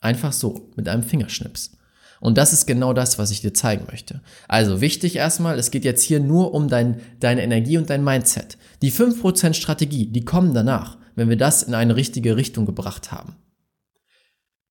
Einfach 0.00 0.32
so, 0.32 0.70
mit 0.76 0.88
einem 0.88 1.02
Fingerschnips. 1.02 1.72
Und 2.20 2.36
das 2.36 2.52
ist 2.52 2.66
genau 2.66 2.92
das, 2.92 3.18
was 3.18 3.30
ich 3.30 3.40
dir 3.40 3.54
zeigen 3.54 3.86
möchte. 3.90 4.20
Also 4.46 4.80
wichtig 4.80 5.16
erstmal, 5.16 5.58
es 5.58 5.70
geht 5.70 5.84
jetzt 5.84 6.02
hier 6.02 6.20
nur 6.20 6.52
um 6.52 6.68
dein, 6.68 7.00
deine 7.18 7.42
Energie 7.42 7.78
und 7.78 7.88
dein 7.88 8.04
Mindset. 8.04 8.58
Die 8.82 8.92
5% 8.92 9.54
Strategie, 9.54 10.06
die 10.06 10.24
kommen 10.24 10.52
danach, 10.52 10.98
wenn 11.16 11.30
wir 11.30 11.38
das 11.38 11.62
in 11.62 11.74
eine 11.74 11.96
richtige 11.96 12.36
Richtung 12.36 12.66
gebracht 12.66 13.10
haben. 13.10 13.36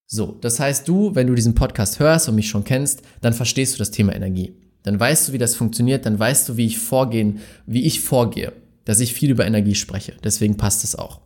So, 0.05 0.38
das 0.41 0.59
heißt 0.59 0.88
du, 0.88 1.13
wenn 1.15 1.27
du 1.27 1.36
diesen 1.36 1.55
Podcast 1.55 2.00
hörst 2.00 2.29
und 2.29 2.36
mich 2.36 2.50
schon 2.50 2.63
kennst, 2.63 3.01
dann 3.21 3.33
verstehst 3.33 3.75
du 3.75 3.77
das 3.79 3.91
Thema 3.91 4.15
Energie. 4.15 4.53
Dann 4.83 5.00
weißt 5.00 5.27
du, 5.27 5.33
wie 5.33 5.38
das 5.38 5.55
funktioniert, 5.55 6.05
dann 6.05 6.17
weißt 6.17 6.50
du, 6.50 6.57
wie 6.57 6.65
ich 6.65 6.79
vorgehen, 6.79 7.39
wie 7.65 7.86
ich 7.86 8.01
vorgehe, 8.01 8.53
dass 8.86 9.00
ich 9.00 9.13
viel 9.13 9.29
über 9.29 9.45
Energie 9.45 9.75
spreche. 9.75 10.15
Deswegen 10.24 10.57
passt 10.57 10.83
es 10.83 10.95
auch. 10.95 11.21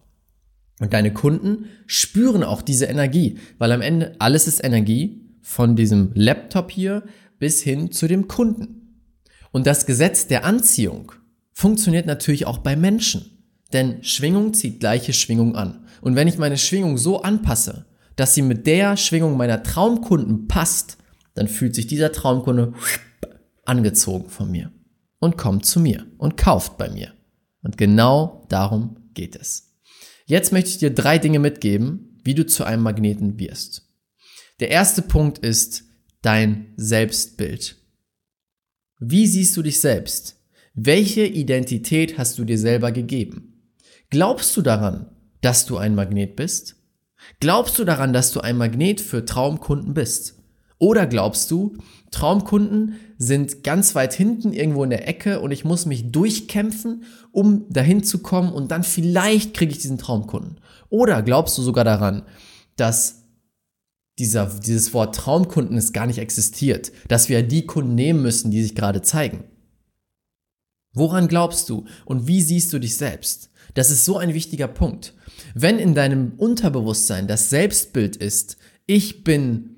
Und 0.79 0.93
deine 0.93 1.13
Kunden 1.13 1.65
spüren 1.85 2.43
auch 2.43 2.61
diese 2.61 2.85
Energie, 2.85 3.37
weil 3.57 3.71
am 3.71 3.81
Ende 3.81 4.15
alles 4.19 4.47
ist 4.47 4.63
Energie 4.63 5.21
von 5.41 5.75
diesem 5.75 6.11
Laptop 6.13 6.71
hier 6.71 7.03
bis 7.39 7.61
hin 7.61 7.91
zu 7.91 8.07
dem 8.07 8.27
Kunden. 8.27 8.99
Und 9.51 9.67
das 9.67 9.85
Gesetz 9.85 10.27
der 10.27 10.45
Anziehung 10.45 11.11
funktioniert 11.51 12.05
natürlich 12.05 12.47
auch 12.47 12.57
bei 12.57 12.75
Menschen. 12.75 13.45
Denn 13.71 14.03
Schwingung 14.03 14.53
zieht 14.53 14.79
gleiche 14.79 15.13
Schwingung 15.13 15.55
an. 15.55 15.85
Und 16.01 16.15
wenn 16.15 16.27
ich 16.27 16.37
meine 16.37 16.57
Schwingung 16.57 16.97
so 16.97 17.21
anpasse, 17.21 17.85
dass 18.15 18.35
sie 18.35 18.41
mit 18.41 18.67
der 18.67 18.97
Schwingung 18.97 19.37
meiner 19.37 19.63
Traumkunden 19.63 20.47
passt, 20.47 20.97
dann 21.33 21.47
fühlt 21.47 21.75
sich 21.75 21.87
dieser 21.87 22.11
Traumkunde 22.11 22.73
angezogen 23.65 24.29
von 24.29 24.51
mir 24.51 24.71
und 25.19 25.37
kommt 25.37 25.65
zu 25.65 25.79
mir 25.79 26.05
und 26.17 26.37
kauft 26.37 26.77
bei 26.77 26.89
mir. 26.89 27.13
Und 27.63 27.77
genau 27.77 28.45
darum 28.49 28.97
geht 29.13 29.35
es. 29.35 29.72
Jetzt 30.33 30.51
möchte 30.51 30.71
ich 30.71 30.79
dir 30.79 30.89
drei 30.89 31.19
Dinge 31.19 31.37
mitgeben, 31.37 32.19
wie 32.23 32.33
du 32.33 32.43
zu 32.43 32.63
einem 32.63 32.81
Magneten 32.81 33.37
wirst. 33.37 33.87
Der 34.59 34.71
erste 34.71 35.03
Punkt 35.03 35.37
ist 35.37 35.83
dein 36.23 36.73
Selbstbild. 36.75 37.75
Wie 38.99 39.27
siehst 39.27 39.55
du 39.55 39.61
dich 39.61 39.79
selbst? 39.79 40.41
Welche 40.73 41.23
Identität 41.23 42.17
hast 42.17 42.39
du 42.39 42.45
dir 42.45 42.57
selber 42.57 42.91
gegeben? 42.91 43.75
Glaubst 44.09 44.57
du 44.57 44.63
daran, 44.63 45.15
dass 45.41 45.67
du 45.67 45.77
ein 45.77 45.93
Magnet 45.93 46.35
bist? 46.35 46.77
Glaubst 47.39 47.77
du 47.77 47.83
daran, 47.83 48.11
dass 48.11 48.31
du 48.31 48.39
ein 48.39 48.57
Magnet 48.57 49.01
für 49.01 49.25
Traumkunden 49.25 49.93
bist? 49.93 50.42
Oder 50.83 51.07
glaubst 51.07 51.49
du, 51.49 51.77
Traumkunden 52.11 52.95
sind 53.17 53.63
ganz 53.63 53.95
weit 53.95 54.13
hinten 54.13 54.51
irgendwo 54.51 54.83
in 54.83 54.89
der 54.89 55.07
Ecke 55.07 55.39
und 55.39 55.51
ich 55.51 55.63
muss 55.63 55.85
mich 55.85 56.11
durchkämpfen, 56.11 57.05
um 57.31 57.69
dahin 57.69 58.03
zu 58.03 58.17
kommen 58.17 58.51
und 58.51 58.69
dann 58.69 58.83
vielleicht 58.83 59.53
kriege 59.53 59.71
ich 59.71 59.77
diesen 59.77 59.97
Traumkunden? 59.97 60.59
Oder 60.89 61.21
glaubst 61.21 61.57
du 61.57 61.61
sogar 61.61 61.85
daran, 61.85 62.23
dass 62.75 63.23
dieser, 64.19 64.47
dieses 64.47 64.93
Wort 64.93 65.15
Traumkunden 65.15 65.77
es 65.77 65.93
gar 65.93 66.05
nicht 66.05 66.19
existiert, 66.19 66.91
dass 67.07 67.29
wir 67.29 67.43
die 67.43 67.65
Kunden 67.65 67.95
nehmen 67.95 68.21
müssen, 68.21 68.51
die 68.51 68.61
sich 68.61 68.75
gerade 68.75 69.01
zeigen? 69.01 69.45
Woran 70.93 71.29
glaubst 71.29 71.69
du 71.69 71.85
und 72.03 72.27
wie 72.27 72.41
siehst 72.41 72.73
du 72.73 72.79
dich 72.79 72.97
selbst? 72.97 73.51
Das 73.73 73.89
ist 73.89 74.03
so 74.03 74.17
ein 74.17 74.33
wichtiger 74.33 74.67
Punkt. 74.67 75.13
Wenn 75.55 75.79
in 75.79 75.95
deinem 75.95 76.33
Unterbewusstsein 76.35 77.25
das 77.25 77.49
Selbstbild 77.49 78.17
ist, 78.17 78.57
ich 78.85 79.23
bin 79.23 79.72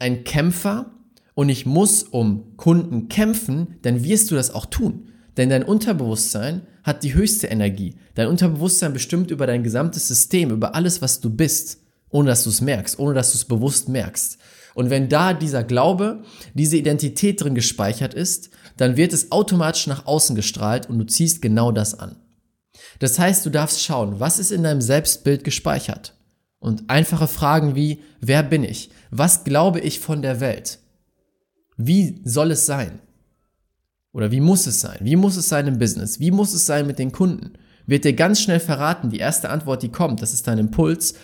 ein 0.00 0.24
Kämpfer 0.24 0.92
und 1.34 1.48
ich 1.48 1.66
muss 1.66 2.02
um 2.02 2.56
Kunden 2.56 3.08
kämpfen, 3.08 3.76
dann 3.82 4.02
wirst 4.02 4.30
du 4.30 4.34
das 4.34 4.52
auch 4.52 4.66
tun. 4.66 5.10
Denn 5.36 5.48
dein 5.48 5.62
Unterbewusstsein 5.62 6.66
hat 6.82 7.04
die 7.04 7.14
höchste 7.14 7.46
Energie. 7.46 7.96
Dein 8.14 8.26
Unterbewusstsein 8.26 8.92
bestimmt 8.92 9.30
über 9.30 9.46
dein 9.46 9.62
gesamtes 9.62 10.08
System, 10.08 10.50
über 10.50 10.74
alles, 10.74 11.00
was 11.02 11.20
du 11.20 11.30
bist, 11.30 11.78
ohne 12.10 12.28
dass 12.28 12.44
du 12.44 12.50
es 12.50 12.60
merkst, 12.60 12.98
ohne 12.98 13.14
dass 13.14 13.32
du 13.32 13.38
es 13.38 13.44
bewusst 13.44 13.88
merkst. 13.88 14.38
Und 14.74 14.90
wenn 14.90 15.08
da 15.08 15.34
dieser 15.34 15.64
Glaube, 15.64 16.22
diese 16.54 16.76
Identität 16.76 17.42
drin 17.42 17.54
gespeichert 17.54 18.14
ist, 18.14 18.50
dann 18.76 18.96
wird 18.96 19.12
es 19.12 19.30
automatisch 19.32 19.86
nach 19.86 20.06
außen 20.06 20.34
gestrahlt 20.36 20.88
und 20.88 20.98
du 20.98 21.06
ziehst 21.06 21.42
genau 21.42 21.72
das 21.72 21.98
an. 21.98 22.16
Das 22.98 23.18
heißt, 23.18 23.44
du 23.44 23.50
darfst 23.50 23.82
schauen, 23.82 24.20
was 24.20 24.38
ist 24.38 24.52
in 24.52 24.62
deinem 24.62 24.80
Selbstbild 24.80 25.44
gespeichert? 25.44 26.14
Und 26.60 26.88
einfache 26.88 27.26
Fragen 27.26 27.74
wie, 27.74 28.02
wer 28.20 28.42
bin 28.42 28.62
ich? 28.62 28.90
Was 29.10 29.44
glaube 29.44 29.80
ich 29.80 29.98
von 29.98 30.22
der 30.22 30.40
Welt? 30.40 30.78
Wie 31.76 32.20
soll 32.24 32.52
es 32.52 32.66
sein? 32.66 33.00
Oder 34.12 34.30
wie 34.30 34.40
muss 34.40 34.66
es 34.66 34.80
sein? 34.80 34.98
Wie 35.00 35.16
muss 35.16 35.36
es 35.36 35.48
sein 35.48 35.66
im 35.66 35.78
Business? 35.78 36.20
Wie 36.20 36.30
muss 36.30 36.52
es 36.52 36.66
sein 36.66 36.86
mit 36.86 36.98
den 36.98 37.12
Kunden? 37.12 37.54
Wird 37.86 38.04
dir 38.04 38.12
ganz 38.12 38.40
schnell 38.40 38.60
verraten, 38.60 39.10
die 39.10 39.18
erste 39.18 39.48
Antwort, 39.48 39.82
die 39.82 39.88
kommt, 39.88 40.20
das 40.20 40.34
ist 40.34 40.46
dein 40.46 40.58
Impuls, 40.58 41.14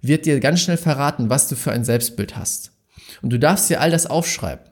wird 0.00 0.26
dir 0.26 0.38
ganz 0.40 0.60
schnell 0.60 0.76
verraten, 0.76 1.28
was 1.28 1.48
du 1.48 1.56
für 1.56 1.72
ein 1.72 1.84
Selbstbild 1.84 2.36
hast. 2.36 2.72
Und 3.20 3.30
du 3.30 3.38
darfst 3.38 3.68
dir 3.68 3.80
all 3.80 3.90
das 3.90 4.06
aufschreiben. 4.06 4.64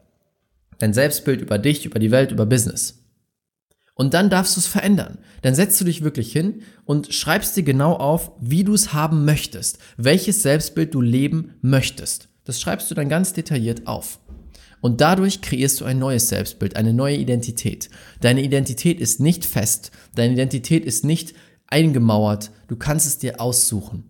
Dein 0.79 0.95
Selbstbild 0.95 1.41
über 1.41 1.59
dich, 1.59 1.85
über 1.85 1.99
die 1.99 2.11
Welt, 2.11 2.31
über 2.31 2.47
Business. 2.47 3.02
Und 4.03 4.15
dann 4.15 4.31
darfst 4.31 4.57
du 4.57 4.61
es 4.61 4.67
verändern. 4.67 5.19
Dann 5.43 5.55
setzt 5.55 5.81
du 5.81 5.85
dich 5.85 6.03
wirklich 6.03 6.33
hin 6.33 6.63
und 6.85 7.15
schreibst 7.15 7.57
dir 7.57 7.63
genau 7.63 7.95
auf, 7.95 8.33
wie 8.41 8.65
du 8.65 8.75
es 8.75 8.93
haben 8.93 9.25
möchtest, 9.25 9.79
welches 9.97 10.43
Selbstbild 10.43 10.93
du 10.93 11.01
leben 11.01 11.55
möchtest. 11.61 12.27
Das 12.43 12.61
schreibst 12.61 12.91
du 12.91 12.97
dann 12.97 13.09
ganz 13.09 13.33
detailliert 13.33 13.87
auf. 13.87 14.19
Und 14.81 15.01
dadurch 15.01 15.41
kreierst 15.41 15.81
du 15.81 15.85
ein 15.85 16.01
neues 16.01 16.29
Selbstbild, 16.29 16.75
eine 16.75 16.93
neue 16.93 17.15
Identität. 17.15 17.91
Deine 18.21 18.43
Identität 18.43 18.99
ist 18.99 19.21
nicht 19.21 19.45
fest, 19.45 19.93
deine 20.17 20.33
Identität 20.33 20.85
ist 20.85 21.05
nicht 21.05 21.35
eingemauert, 21.69 22.51
du 22.67 22.75
kannst 22.75 23.07
es 23.07 23.19
dir 23.19 23.41
aussuchen. 23.41 24.03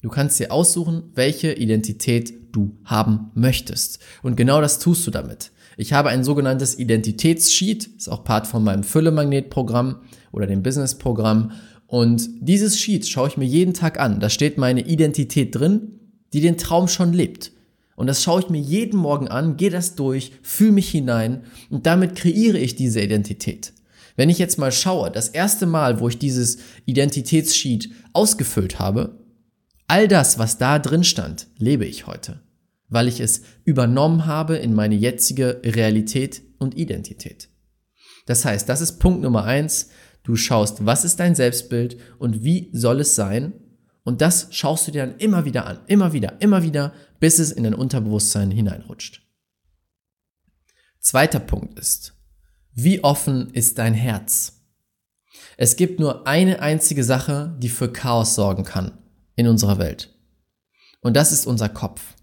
Du 0.00 0.10
kannst 0.10 0.38
dir 0.38 0.52
aussuchen, 0.52 1.10
welche 1.16 1.54
Identität 1.54 2.54
du 2.54 2.78
haben 2.84 3.32
möchtest. 3.34 3.98
Und 4.22 4.36
genau 4.36 4.60
das 4.60 4.78
tust 4.78 5.04
du 5.08 5.10
damit. 5.10 5.50
Ich 5.80 5.94
habe 5.94 6.10
ein 6.10 6.24
sogenanntes 6.24 6.78
Identitätssheet, 6.78 7.86
ist 7.96 8.10
auch 8.10 8.22
Part 8.22 8.46
von 8.46 8.62
meinem 8.62 8.82
Fülle-Magnet-Programm 8.82 10.02
oder 10.30 10.46
dem 10.46 10.62
Business-Programm. 10.62 11.52
Und 11.86 12.28
dieses 12.42 12.78
Sheet 12.78 13.08
schaue 13.08 13.28
ich 13.28 13.38
mir 13.38 13.46
jeden 13.46 13.72
Tag 13.72 13.98
an. 13.98 14.20
Da 14.20 14.28
steht 14.28 14.58
meine 14.58 14.86
Identität 14.86 15.54
drin, 15.54 15.98
die 16.34 16.42
den 16.42 16.58
Traum 16.58 16.86
schon 16.86 17.14
lebt. 17.14 17.52
Und 17.96 18.08
das 18.08 18.22
schaue 18.22 18.40
ich 18.40 18.50
mir 18.50 18.60
jeden 18.60 18.98
Morgen 18.98 19.28
an, 19.28 19.56
gehe 19.56 19.70
das 19.70 19.94
durch, 19.94 20.32
fühle 20.42 20.72
mich 20.72 20.90
hinein 20.90 21.44
und 21.70 21.86
damit 21.86 22.14
kreiere 22.14 22.58
ich 22.58 22.76
diese 22.76 23.00
Identität. 23.00 23.72
Wenn 24.16 24.28
ich 24.28 24.38
jetzt 24.38 24.58
mal 24.58 24.72
schaue, 24.72 25.10
das 25.10 25.30
erste 25.30 25.64
Mal, 25.64 25.98
wo 25.98 26.08
ich 26.08 26.18
dieses 26.18 26.58
Identitätssheet 26.84 27.88
ausgefüllt 28.12 28.78
habe, 28.78 29.18
all 29.88 30.08
das, 30.08 30.38
was 30.38 30.58
da 30.58 30.78
drin 30.78 31.04
stand, 31.04 31.46
lebe 31.56 31.86
ich 31.86 32.06
heute, 32.06 32.42
weil 32.90 33.08
ich 33.08 33.20
es 33.20 33.42
übernommen 33.64 34.26
habe 34.26 34.56
in 34.56 34.74
meine 34.74 34.96
jetzige 34.96 35.62
Realität 35.64 36.42
und 36.58 36.76
Identität. 36.76 37.48
Das 38.26 38.44
heißt, 38.44 38.68
das 38.68 38.80
ist 38.80 38.98
Punkt 38.98 39.22
Nummer 39.22 39.44
eins. 39.44 39.88
Du 40.22 40.36
schaust, 40.36 40.84
was 40.84 41.04
ist 41.04 41.18
dein 41.18 41.34
Selbstbild 41.34 41.98
und 42.18 42.44
wie 42.44 42.68
soll 42.72 43.00
es 43.00 43.14
sein? 43.14 43.54
Und 44.02 44.20
das 44.20 44.48
schaust 44.50 44.86
du 44.86 44.92
dir 44.92 45.06
dann 45.06 45.18
immer 45.18 45.44
wieder 45.44 45.66
an, 45.66 45.80
immer 45.86 46.12
wieder, 46.12 46.40
immer 46.40 46.62
wieder, 46.62 46.92
bis 47.20 47.38
es 47.38 47.52
in 47.52 47.64
dein 47.64 47.74
Unterbewusstsein 47.74 48.50
hineinrutscht. 48.50 49.22
Zweiter 50.98 51.40
Punkt 51.40 51.78
ist, 51.78 52.14
wie 52.72 53.02
offen 53.02 53.50
ist 53.50 53.78
dein 53.78 53.94
Herz? 53.94 54.60
Es 55.56 55.76
gibt 55.76 56.00
nur 56.00 56.26
eine 56.26 56.60
einzige 56.60 57.04
Sache, 57.04 57.56
die 57.58 57.68
für 57.68 57.92
Chaos 57.92 58.34
sorgen 58.34 58.64
kann 58.64 58.98
in 59.36 59.46
unserer 59.46 59.78
Welt. 59.78 60.14
Und 61.00 61.16
das 61.16 61.32
ist 61.32 61.46
unser 61.46 61.68
Kopf. 61.68 62.14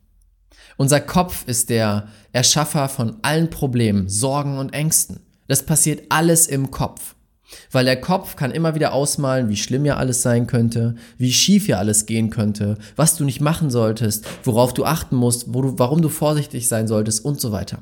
Unser 0.78 1.00
Kopf 1.00 1.44
ist 1.48 1.72
der 1.72 2.08
Erschaffer 2.32 2.88
von 2.88 3.18
allen 3.24 3.50
Problemen, 3.50 4.08
Sorgen 4.08 4.60
und 4.60 4.74
Ängsten. 4.74 5.20
Das 5.48 5.64
passiert 5.64 6.04
alles 6.10 6.46
im 6.46 6.70
Kopf. 6.70 7.16
Weil 7.72 7.86
der 7.86 8.00
Kopf 8.00 8.36
kann 8.36 8.52
immer 8.52 8.76
wieder 8.76 8.94
ausmalen, 8.94 9.50
wie 9.50 9.56
schlimm 9.56 9.86
ja 9.86 9.96
alles 9.96 10.22
sein 10.22 10.48
könnte, 10.48 10.96
wie 11.18 11.32
schief 11.32 11.68
ja 11.68 11.78
alles 11.78 12.06
gehen 12.06 12.30
könnte, 12.30 12.78
was 12.96 13.16
du 13.16 13.24
nicht 13.24 13.40
machen 13.40 13.70
solltest, 13.70 14.26
worauf 14.44 14.74
du 14.74 14.84
achten 14.84 15.16
musst, 15.16 15.54
wo 15.54 15.62
du, 15.62 15.80
warum 15.80 16.02
du 16.02 16.10
vorsichtig 16.10 16.68
sein 16.68 16.88
solltest 16.88 17.24
und 17.24 17.40
so 17.40 17.52
weiter. 17.54 17.80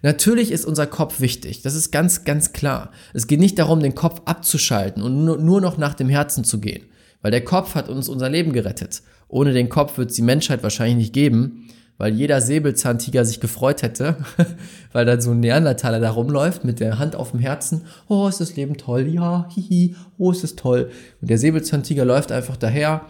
Natürlich 0.00 0.50
ist 0.50 0.64
unser 0.64 0.86
Kopf 0.86 1.20
wichtig, 1.20 1.60
das 1.60 1.74
ist 1.74 1.92
ganz, 1.92 2.24
ganz 2.24 2.52
klar. 2.52 2.90
Es 3.12 3.26
geht 3.26 3.38
nicht 3.38 3.58
darum, 3.58 3.80
den 3.80 3.94
Kopf 3.94 4.22
abzuschalten 4.24 5.02
und 5.02 5.24
nur, 5.24 5.36
nur 5.36 5.60
noch 5.60 5.76
nach 5.76 5.94
dem 5.94 6.08
Herzen 6.08 6.42
zu 6.42 6.58
gehen, 6.58 6.86
weil 7.20 7.30
der 7.30 7.44
Kopf 7.44 7.74
hat 7.74 7.90
uns 7.90 8.08
unser 8.08 8.30
Leben 8.30 8.54
gerettet. 8.54 9.02
Ohne 9.28 9.52
den 9.52 9.68
Kopf 9.68 9.98
wird 9.98 10.10
es 10.10 10.16
die 10.16 10.22
Menschheit 10.22 10.62
wahrscheinlich 10.62 10.96
nicht 10.96 11.12
geben 11.12 11.68
weil 11.98 12.14
jeder 12.14 12.40
Säbelzahntiger 12.40 13.24
sich 13.24 13.40
gefreut 13.40 13.82
hätte, 13.82 14.16
weil 14.92 15.04
dann 15.04 15.20
so 15.20 15.30
ein 15.30 15.40
Neandertaler 15.40 16.00
da 16.00 16.10
rumläuft 16.10 16.64
mit 16.64 16.80
der 16.80 16.98
Hand 16.98 17.16
auf 17.16 17.30
dem 17.30 17.40
Herzen. 17.40 17.82
Oh, 18.08 18.26
ist 18.28 18.40
das 18.40 18.56
Leben 18.56 18.76
toll, 18.76 19.06
ja, 19.08 19.48
hihi, 19.50 19.94
oh, 20.18 20.30
ist 20.32 20.44
es 20.44 20.56
toll. 20.56 20.90
Und 21.20 21.30
der 21.30 21.38
Säbelzahntiger 21.38 22.04
läuft 22.04 22.32
einfach 22.32 22.56
daher. 22.56 23.06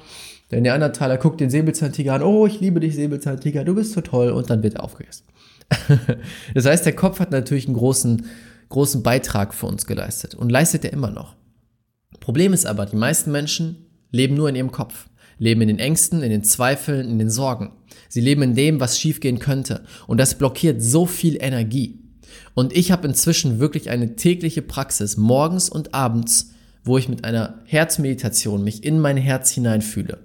Der 0.50 0.60
Neandertaler 0.60 1.16
guckt 1.16 1.40
den 1.40 1.48
Säbelzahntiger 1.48 2.14
an, 2.14 2.22
oh, 2.22 2.46
ich 2.46 2.60
liebe 2.60 2.80
dich, 2.80 2.94
Säbelzahntiger, 2.94 3.64
du 3.64 3.74
bist 3.74 3.92
so 3.92 4.02
toll, 4.02 4.30
und 4.30 4.50
dann 4.50 4.62
wird 4.62 4.74
er 4.74 4.84
aufgegessen. 4.84 5.24
das 6.54 6.66
heißt, 6.66 6.84
der 6.84 6.94
Kopf 6.94 7.20
hat 7.20 7.30
natürlich 7.30 7.66
einen 7.66 7.76
großen, 7.76 8.26
großen 8.68 9.02
Beitrag 9.02 9.54
für 9.54 9.66
uns 9.66 9.86
geleistet 9.86 10.34
und 10.34 10.52
leistet 10.52 10.84
er 10.84 10.92
immer 10.92 11.10
noch. 11.10 11.36
Problem 12.20 12.52
ist 12.52 12.66
aber, 12.66 12.84
die 12.86 12.96
meisten 12.96 13.32
Menschen 13.32 13.86
leben 14.10 14.34
nur 14.34 14.48
in 14.48 14.54
ihrem 14.54 14.70
Kopf 14.70 15.06
leben 15.42 15.60
in 15.62 15.68
den 15.68 15.78
Ängsten, 15.80 16.22
in 16.22 16.30
den 16.30 16.44
Zweifeln, 16.44 17.10
in 17.10 17.18
den 17.18 17.30
Sorgen. 17.30 17.72
Sie 18.08 18.20
leben 18.20 18.42
in 18.42 18.54
dem, 18.54 18.78
was 18.78 18.98
schiefgehen 18.98 19.40
könnte. 19.40 19.82
Und 20.06 20.18
das 20.18 20.38
blockiert 20.38 20.80
so 20.80 21.04
viel 21.04 21.36
Energie. 21.42 21.98
Und 22.54 22.76
ich 22.76 22.92
habe 22.92 23.08
inzwischen 23.08 23.58
wirklich 23.58 23.90
eine 23.90 24.14
tägliche 24.14 24.62
Praxis, 24.62 25.16
morgens 25.16 25.68
und 25.68 25.94
abends, 25.94 26.50
wo 26.84 26.96
ich 26.96 27.08
mit 27.08 27.24
einer 27.24 27.60
Herzmeditation 27.64 28.62
mich 28.62 28.84
in 28.84 29.00
mein 29.00 29.16
Herz 29.16 29.50
hineinfühle. 29.50 30.18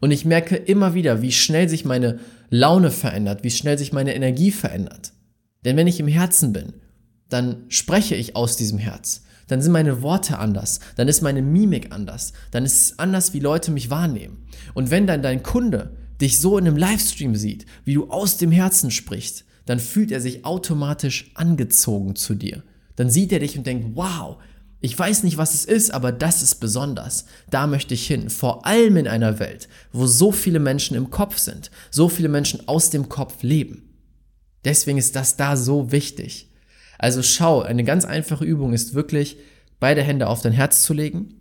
Und 0.00 0.10
ich 0.10 0.24
merke 0.24 0.56
immer 0.56 0.94
wieder, 0.94 1.22
wie 1.22 1.32
schnell 1.32 1.68
sich 1.68 1.84
meine 1.84 2.18
Laune 2.50 2.90
verändert, 2.90 3.44
wie 3.44 3.50
schnell 3.50 3.78
sich 3.78 3.92
meine 3.92 4.14
Energie 4.14 4.50
verändert. 4.50 5.12
Denn 5.64 5.76
wenn 5.76 5.86
ich 5.86 6.00
im 6.00 6.08
Herzen 6.08 6.52
bin, 6.52 6.72
dann 7.28 7.64
spreche 7.68 8.16
ich 8.16 8.34
aus 8.34 8.56
diesem 8.56 8.78
Herz 8.78 9.22
dann 9.48 9.60
sind 9.60 9.72
meine 9.72 10.02
Worte 10.02 10.38
anders, 10.38 10.80
dann 10.96 11.08
ist 11.08 11.22
meine 11.22 11.42
Mimik 11.42 11.92
anders, 11.92 12.32
dann 12.50 12.64
ist 12.64 12.80
es 12.80 12.98
anders, 12.98 13.34
wie 13.34 13.40
Leute 13.40 13.70
mich 13.70 13.90
wahrnehmen. 13.90 14.46
Und 14.74 14.90
wenn 14.90 15.06
dann 15.06 15.22
dein 15.22 15.42
Kunde 15.42 15.96
dich 16.20 16.40
so 16.40 16.58
in 16.58 16.66
einem 16.66 16.76
Livestream 16.76 17.34
sieht, 17.34 17.66
wie 17.84 17.94
du 17.94 18.10
aus 18.10 18.36
dem 18.36 18.52
Herzen 18.52 18.90
sprichst, 18.90 19.44
dann 19.66 19.80
fühlt 19.80 20.12
er 20.12 20.20
sich 20.20 20.44
automatisch 20.44 21.30
angezogen 21.34 22.16
zu 22.16 22.34
dir. 22.34 22.62
Dann 22.96 23.10
sieht 23.10 23.32
er 23.32 23.38
dich 23.40 23.58
und 23.58 23.66
denkt, 23.66 23.96
wow, 23.96 24.38
ich 24.80 24.96
weiß 24.96 25.24
nicht, 25.24 25.36
was 25.36 25.54
es 25.54 25.64
ist, 25.64 25.92
aber 25.92 26.12
das 26.12 26.42
ist 26.42 26.56
besonders. 26.56 27.24
Da 27.50 27.66
möchte 27.66 27.94
ich 27.94 28.06
hin. 28.06 28.30
Vor 28.30 28.64
allem 28.64 28.96
in 28.96 29.08
einer 29.08 29.38
Welt, 29.40 29.68
wo 29.92 30.06
so 30.06 30.30
viele 30.30 30.60
Menschen 30.60 30.96
im 30.96 31.10
Kopf 31.10 31.38
sind, 31.38 31.70
so 31.90 32.08
viele 32.08 32.28
Menschen 32.28 32.66
aus 32.68 32.90
dem 32.90 33.08
Kopf 33.08 33.42
leben. 33.42 33.88
Deswegen 34.64 34.98
ist 34.98 35.16
das 35.16 35.36
da 35.36 35.56
so 35.56 35.90
wichtig. 35.92 36.47
Also 36.98 37.22
schau, 37.22 37.62
eine 37.62 37.84
ganz 37.84 38.04
einfache 38.04 38.44
Übung 38.44 38.72
ist 38.72 38.94
wirklich, 38.94 39.38
beide 39.80 40.02
Hände 40.02 40.26
auf 40.26 40.42
dein 40.42 40.52
Herz 40.52 40.82
zu 40.82 40.92
legen, 40.92 41.34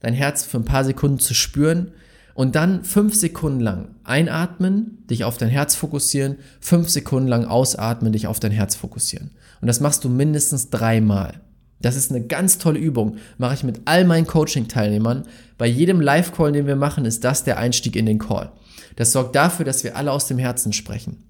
dein 0.00 0.14
Herz 0.14 0.44
für 0.44 0.58
ein 0.58 0.64
paar 0.64 0.84
Sekunden 0.84 1.20
zu 1.20 1.34
spüren 1.34 1.92
und 2.34 2.56
dann 2.56 2.84
fünf 2.84 3.14
Sekunden 3.14 3.60
lang 3.60 3.94
einatmen, 4.02 5.04
dich 5.08 5.24
auf 5.24 5.38
dein 5.38 5.48
Herz 5.48 5.76
fokussieren, 5.76 6.36
fünf 6.60 6.88
Sekunden 6.88 7.28
lang 7.28 7.44
ausatmen, 7.44 8.12
dich 8.12 8.26
auf 8.26 8.40
dein 8.40 8.52
Herz 8.52 8.74
fokussieren. 8.74 9.30
Und 9.60 9.68
das 9.68 9.80
machst 9.80 10.04
du 10.04 10.08
mindestens 10.08 10.70
dreimal. 10.70 11.40
Das 11.80 11.96
ist 11.96 12.10
eine 12.10 12.26
ganz 12.26 12.58
tolle 12.58 12.78
Übung. 12.78 13.18
Mache 13.38 13.54
ich 13.54 13.62
mit 13.62 13.82
all 13.84 14.04
meinen 14.04 14.26
Coaching-Teilnehmern. 14.26 15.24
Bei 15.58 15.66
jedem 15.66 16.00
Live-Call, 16.00 16.52
den 16.52 16.66
wir 16.66 16.76
machen, 16.76 17.04
ist 17.04 17.24
das 17.24 17.44
der 17.44 17.58
Einstieg 17.58 17.94
in 17.94 18.06
den 18.06 18.18
Call. 18.18 18.52
Das 18.96 19.12
sorgt 19.12 19.36
dafür, 19.36 19.64
dass 19.64 19.84
wir 19.84 19.96
alle 19.96 20.10
aus 20.10 20.26
dem 20.26 20.38
Herzen 20.38 20.72
sprechen. 20.72 21.24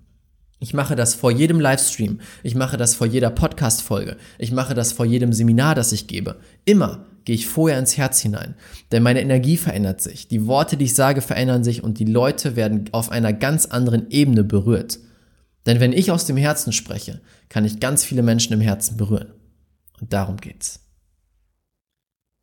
Ich 0.60 0.72
mache 0.72 0.96
das 0.96 1.14
vor 1.14 1.30
jedem 1.30 1.60
Livestream. 1.60 2.20
Ich 2.42 2.54
mache 2.54 2.76
das 2.76 2.94
vor 2.94 3.06
jeder 3.06 3.30
Podcast-Folge. 3.30 4.16
Ich 4.38 4.52
mache 4.52 4.74
das 4.74 4.92
vor 4.92 5.04
jedem 5.04 5.32
Seminar, 5.32 5.74
das 5.74 5.92
ich 5.92 6.06
gebe. 6.06 6.36
Immer 6.64 7.06
gehe 7.24 7.34
ich 7.34 7.46
vorher 7.46 7.78
ins 7.78 7.96
Herz 7.96 8.20
hinein. 8.20 8.54
Denn 8.92 9.02
meine 9.02 9.20
Energie 9.20 9.56
verändert 9.56 10.00
sich. 10.00 10.28
Die 10.28 10.46
Worte, 10.46 10.76
die 10.76 10.86
ich 10.86 10.94
sage, 10.94 11.20
verändern 11.20 11.64
sich 11.64 11.82
und 11.82 11.98
die 11.98 12.04
Leute 12.04 12.56
werden 12.56 12.88
auf 12.92 13.10
einer 13.10 13.32
ganz 13.32 13.66
anderen 13.66 14.10
Ebene 14.10 14.44
berührt. 14.44 14.98
Denn 15.66 15.80
wenn 15.80 15.92
ich 15.92 16.10
aus 16.10 16.26
dem 16.26 16.36
Herzen 16.36 16.72
spreche, 16.72 17.20
kann 17.48 17.64
ich 17.64 17.80
ganz 17.80 18.04
viele 18.04 18.22
Menschen 18.22 18.52
im 18.52 18.60
Herzen 18.60 18.96
berühren. 18.96 19.32
Und 20.00 20.12
darum 20.12 20.36
geht's. 20.36 20.80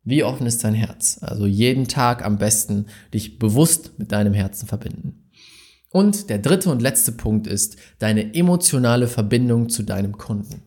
Wie 0.04 0.24
offen 0.24 0.46
ist 0.46 0.64
dein 0.64 0.74
Herz? 0.74 1.18
Also 1.20 1.46
jeden 1.46 1.86
Tag 1.86 2.24
am 2.24 2.38
besten 2.38 2.86
dich 3.14 3.38
bewusst 3.38 3.98
mit 3.98 4.10
deinem 4.10 4.34
Herzen 4.34 4.66
verbinden. 4.66 5.21
Und 5.92 6.30
der 6.30 6.38
dritte 6.38 6.70
und 6.70 6.80
letzte 6.80 7.12
Punkt 7.12 7.46
ist 7.46 7.76
deine 7.98 8.34
emotionale 8.34 9.06
Verbindung 9.06 9.68
zu 9.68 9.82
deinem 9.82 10.16
Kunden. 10.16 10.62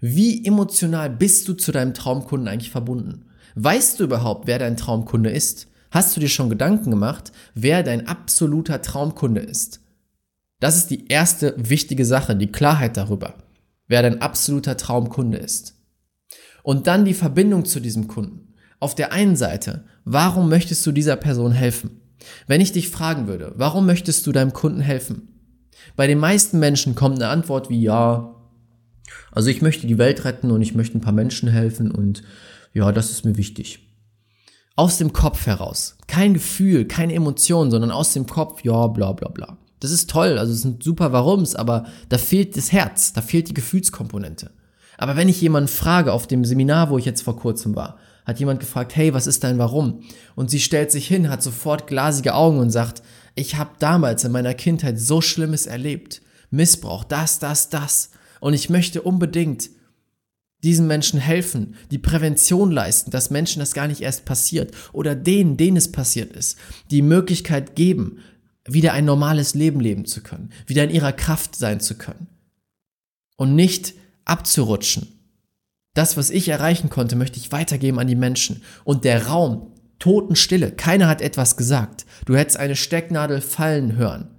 Wie 0.00 0.46
emotional 0.46 1.10
bist 1.10 1.48
du 1.48 1.54
zu 1.54 1.72
deinem 1.72 1.94
Traumkunden 1.94 2.48
eigentlich 2.48 2.70
verbunden? 2.70 3.24
Weißt 3.56 3.98
du 3.98 4.04
überhaupt, 4.04 4.46
wer 4.46 4.58
dein 4.58 4.76
Traumkunde 4.76 5.30
ist? 5.30 5.68
Hast 5.90 6.14
du 6.14 6.20
dir 6.20 6.28
schon 6.28 6.48
Gedanken 6.48 6.90
gemacht, 6.90 7.32
wer 7.54 7.82
dein 7.82 8.06
absoluter 8.06 8.82
Traumkunde 8.82 9.40
ist? 9.40 9.80
Das 10.60 10.76
ist 10.76 10.90
die 10.90 11.08
erste 11.08 11.54
wichtige 11.56 12.04
Sache, 12.04 12.36
die 12.36 12.52
Klarheit 12.52 12.96
darüber, 12.96 13.34
wer 13.88 14.02
dein 14.02 14.22
absoluter 14.22 14.76
Traumkunde 14.76 15.38
ist. 15.38 15.74
Und 16.62 16.86
dann 16.86 17.04
die 17.04 17.14
Verbindung 17.14 17.64
zu 17.64 17.80
diesem 17.80 18.08
Kunden. 18.08 18.54
Auf 18.78 18.94
der 18.94 19.12
einen 19.12 19.36
Seite, 19.36 19.84
warum 20.04 20.48
möchtest 20.48 20.84
du 20.86 20.92
dieser 20.92 21.16
Person 21.16 21.52
helfen? 21.52 22.00
Wenn 22.46 22.60
ich 22.60 22.72
dich 22.72 22.90
fragen 22.90 23.26
würde, 23.26 23.52
warum 23.56 23.86
möchtest 23.86 24.26
du 24.26 24.32
deinem 24.32 24.52
Kunden 24.52 24.80
helfen? 24.80 25.28
Bei 25.94 26.06
den 26.06 26.18
meisten 26.18 26.58
Menschen 26.58 26.94
kommt 26.94 27.16
eine 27.16 27.28
Antwort 27.28 27.70
wie 27.70 27.80
ja, 27.80 28.34
also 29.30 29.48
ich 29.48 29.62
möchte 29.62 29.86
die 29.86 29.98
Welt 29.98 30.24
retten 30.24 30.50
und 30.50 30.62
ich 30.62 30.74
möchte 30.74 30.98
ein 30.98 31.02
paar 31.02 31.12
Menschen 31.12 31.48
helfen 31.48 31.90
und 31.90 32.22
ja, 32.72 32.92
das 32.92 33.10
ist 33.10 33.24
mir 33.24 33.36
wichtig. 33.36 33.80
Aus 34.74 34.98
dem 34.98 35.12
Kopf 35.12 35.46
heraus. 35.46 35.96
Kein 36.06 36.34
Gefühl, 36.34 36.86
keine 36.86 37.14
Emotion, 37.14 37.70
sondern 37.70 37.90
aus 37.90 38.12
dem 38.12 38.26
Kopf, 38.26 38.62
ja, 38.62 38.86
bla 38.88 39.12
bla 39.12 39.28
bla. 39.28 39.56
Das 39.80 39.90
ist 39.90 40.10
toll, 40.10 40.38
also 40.38 40.52
es 40.52 40.62
sind 40.62 40.82
super 40.82 41.12
Warums, 41.12 41.54
aber 41.54 41.86
da 42.08 42.18
fehlt 42.18 42.56
das 42.56 42.72
Herz, 42.72 43.12
da 43.12 43.22
fehlt 43.22 43.48
die 43.48 43.54
Gefühlskomponente. 43.54 44.50
Aber 44.98 45.16
wenn 45.16 45.28
ich 45.28 45.40
jemanden 45.40 45.68
frage 45.68 46.12
auf 46.12 46.26
dem 46.26 46.44
Seminar, 46.44 46.90
wo 46.90 46.98
ich 46.98 47.04
jetzt 47.04 47.22
vor 47.22 47.38
kurzem 47.38 47.76
war, 47.76 47.98
hat 48.26 48.40
jemand 48.40 48.60
gefragt, 48.60 48.94
hey, 48.96 49.14
was 49.14 49.26
ist 49.26 49.44
dein 49.44 49.58
Warum? 49.58 50.02
Und 50.34 50.50
sie 50.50 50.60
stellt 50.60 50.90
sich 50.90 51.06
hin, 51.06 51.30
hat 51.30 51.42
sofort 51.42 51.86
glasige 51.86 52.34
Augen 52.34 52.58
und 52.58 52.70
sagt, 52.70 53.02
ich 53.36 53.54
habe 53.54 53.70
damals 53.78 54.24
in 54.24 54.32
meiner 54.32 54.54
Kindheit 54.54 54.98
so 54.98 55.20
Schlimmes 55.20 55.66
erlebt. 55.66 56.20
Missbrauch, 56.50 57.04
das, 57.04 57.38
das, 57.38 57.68
das. 57.68 58.10
Und 58.40 58.52
ich 58.52 58.68
möchte 58.68 59.02
unbedingt 59.02 59.70
diesen 60.64 60.88
Menschen 60.88 61.20
helfen, 61.20 61.76
die 61.90 61.98
Prävention 61.98 62.72
leisten, 62.72 63.10
dass 63.10 63.30
Menschen 63.30 63.60
das 63.60 63.74
gar 63.74 63.86
nicht 63.86 64.00
erst 64.00 64.24
passiert 64.24 64.74
oder 64.92 65.14
denen, 65.14 65.56
denen 65.56 65.76
es 65.76 65.92
passiert 65.92 66.32
ist, 66.32 66.58
die 66.90 67.02
Möglichkeit 67.02 67.76
geben, 67.76 68.18
wieder 68.66 68.92
ein 68.92 69.04
normales 69.04 69.54
Leben 69.54 69.78
leben 69.78 70.06
zu 70.06 70.22
können, 70.22 70.50
wieder 70.66 70.82
in 70.82 70.90
ihrer 70.90 71.12
Kraft 71.12 71.54
sein 71.54 71.78
zu 71.78 71.96
können 71.96 72.26
und 73.36 73.54
nicht 73.54 73.94
abzurutschen. 74.24 75.15
Das, 75.96 76.16
was 76.16 76.30
ich 76.30 76.48
erreichen 76.48 76.90
konnte, 76.90 77.16
möchte 77.16 77.38
ich 77.38 77.50
weitergeben 77.50 77.98
an 77.98 78.06
die 78.06 78.14
Menschen. 78.14 78.62
Und 78.84 79.04
der 79.04 79.26
Raum, 79.26 79.72
Totenstille, 79.98 80.70
keiner 80.70 81.08
hat 81.08 81.20
etwas 81.20 81.56
gesagt. 81.56 82.06
Du 82.26 82.36
hättest 82.36 82.58
eine 82.58 82.76
Stecknadel 82.76 83.40
fallen 83.40 83.96
hören 83.96 84.30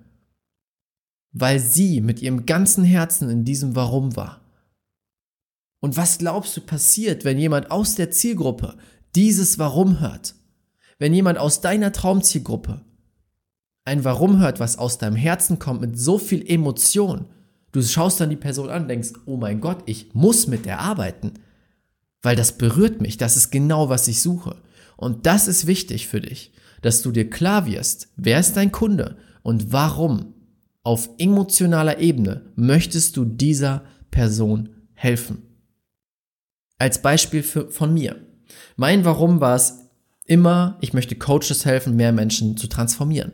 weil 1.40 1.60
sie 1.60 2.02
mit 2.02 2.22
ihrem 2.22 2.46
ganzen 2.46 2.84
Herzen 2.84 3.30
in 3.30 3.46
diesem 3.46 3.76
Warum 3.76 4.16
war. 4.16 4.42
Und 5.80 5.98
was 5.98 6.18
glaubst 6.18 6.58
du 6.58 6.62
passiert, 6.62 7.24
wenn 7.24 7.38
jemand 7.38 7.72
aus 7.72 7.96
der 7.96 8.12
Zielgruppe 8.12 8.76
dieses 9.16 9.60
Warum 9.60 10.00
hört? 10.00 10.36
Wenn 10.98 11.14
jemand 11.14 11.38
aus 11.38 11.62
deiner 11.62 11.92
Traumzielgruppe 11.92 12.82
ein 13.86 14.04
Warum 14.04 14.40
hört, 14.40 14.60
was 14.60 14.78
aus 14.78 14.98
deinem 14.98 15.16
Herzen 15.16 15.60
kommt 15.60 15.82
mit 15.82 16.00
so 16.00 16.18
viel 16.18 16.50
Emotion, 16.50 17.26
du 17.72 17.82
schaust 17.84 18.20
dann 18.20 18.32
die 18.32 18.36
Person 18.36 18.70
an, 18.70 18.88
denkst, 18.88 19.14
oh 19.26 19.38
mein 19.38 19.62
Gott, 19.62 19.84
ich 19.86 20.14
muss 20.14 20.48
mit 20.48 20.66
der 20.66 20.80
arbeiten, 20.80 21.34
weil 22.22 22.36
das 22.36 22.58
berührt 22.58 23.02
mich, 23.02 23.18
das 23.18 23.38
ist 23.38 23.52
genau, 23.52 23.90
was 23.90 24.08
ich 24.08 24.22
suche. 24.22 24.62
Und 24.96 25.26
das 25.26 25.48
ist 25.48 25.68
wichtig 25.68 26.08
für 26.08 26.22
dich, 26.22 26.52
dass 26.82 27.02
du 27.02 27.12
dir 27.12 27.30
klar 27.30 27.66
wirst, 27.66 28.10
wer 28.16 28.40
ist 28.40 28.58
dein 28.58 28.72
Kunde 28.72 29.18
und 29.44 29.72
warum 29.72 30.34
auf 30.84 31.10
emotionaler 31.18 32.00
Ebene 32.00 32.52
möchtest 32.56 33.18
du 33.18 33.26
dieser 33.26 33.84
Person 34.10 34.70
helfen. 34.94 35.44
Als 36.80 37.02
Beispiel 37.02 37.44
für, 37.44 37.70
von 37.70 37.94
mir. 37.94 38.16
Mein 38.76 39.04
Warum 39.04 39.42
war 39.42 39.56
es 39.56 39.90
immer, 40.26 40.78
ich 40.82 40.94
möchte 40.94 41.16
Coaches 41.16 41.66
helfen, 41.66 41.96
mehr 41.96 42.12
Menschen 42.12 42.56
zu 42.56 42.68
transformieren. 42.68 43.34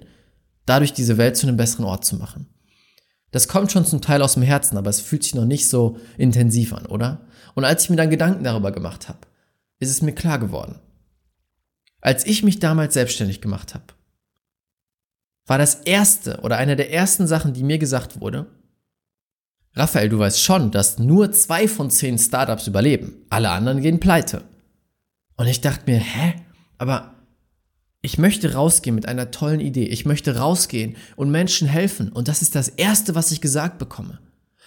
Dadurch 0.65 0.93
diese 0.93 1.17
Welt 1.17 1.35
zu 1.37 1.47
einem 1.47 1.57
besseren 1.57 1.85
Ort 1.85 2.05
zu 2.05 2.15
machen. 2.15 2.47
Das 3.33 3.47
kommt 3.47 3.71
schon 3.71 3.83
zum 3.83 3.99
Teil 3.99 4.21
aus 4.21 4.35
dem 4.35 4.43
Herzen, 4.43 4.77
aber 4.77 4.91
es 4.91 5.01
fühlt 5.01 5.23
sich 5.23 5.33
noch 5.33 5.45
nicht 5.45 5.67
so 5.67 5.97
intensiv 6.19 6.71
an, 6.71 6.85
oder? 6.85 7.25
Und 7.55 7.65
als 7.65 7.83
ich 7.83 7.89
mir 7.89 7.95
dann 7.95 8.11
Gedanken 8.11 8.43
darüber 8.43 8.71
gemacht 8.71 9.09
habe, 9.09 9.19
ist 9.79 9.89
es 9.89 10.03
mir 10.03 10.13
klar 10.13 10.37
geworden. 10.37 10.79
Als 11.99 12.27
ich 12.27 12.43
mich 12.43 12.59
damals 12.59 12.93
selbstständig 12.93 13.41
gemacht 13.41 13.73
habe, 13.73 13.85
war 15.47 15.57
das 15.57 15.75
erste 15.75 16.41
oder 16.41 16.57
eine 16.57 16.75
der 16.75 16.93
ersten 16.93 17.25
Sachen, 17.25 17.53
die 17.53 17.63
mir 17.63 17.79
gesagt 17.79 18.21
wurde, 18.21 18.45
Raphael, 19.73 20.09
du 20.09 20.19
weißt 20.19 20.39
schon, 20.39 20.69
dass 20.69 20.99
nur 20.99 21.31
zwei 21.31 21.67
von 21.67 21.89
zehn 21.89 22.19
Startups 22.19 22.67
überleben. 22.67 23.25
Alle 23.31 23.49
anderen 23.49 23.81
gehen 23.81 23.99
pleite. 23.99 24.43
Und 25.37 25.47
ich 25.47 25.59
dachte 25.59 25.89
mir, 25.89 25.97
hä? 25.97 26.35
Aber 26.77 27.15
ich 28.05 28.17
möchte 28.17 28.53
rausgehen 28.53 28.95
mit 28.95 29.07
einer 29.07 29.31
tollen 29.31 29.61
Idee. 29.61 29.85
Ich 29.85 30.05
möchte 30.05 30.35
rausgehen 30.35 30.97
und 31.15 31.31
Menschen 31.31 31.69
helfen. 31.69 32.09
Und 32.09 32.27
das 32.27 32.41
ist 32.41 32.53
das 32.53 32.67
Erste, 32.67 33.15
was 33.15 33.31
ich 33.31 33.39
gesagt 33.39 33.79
bekomme. 33.79 34.19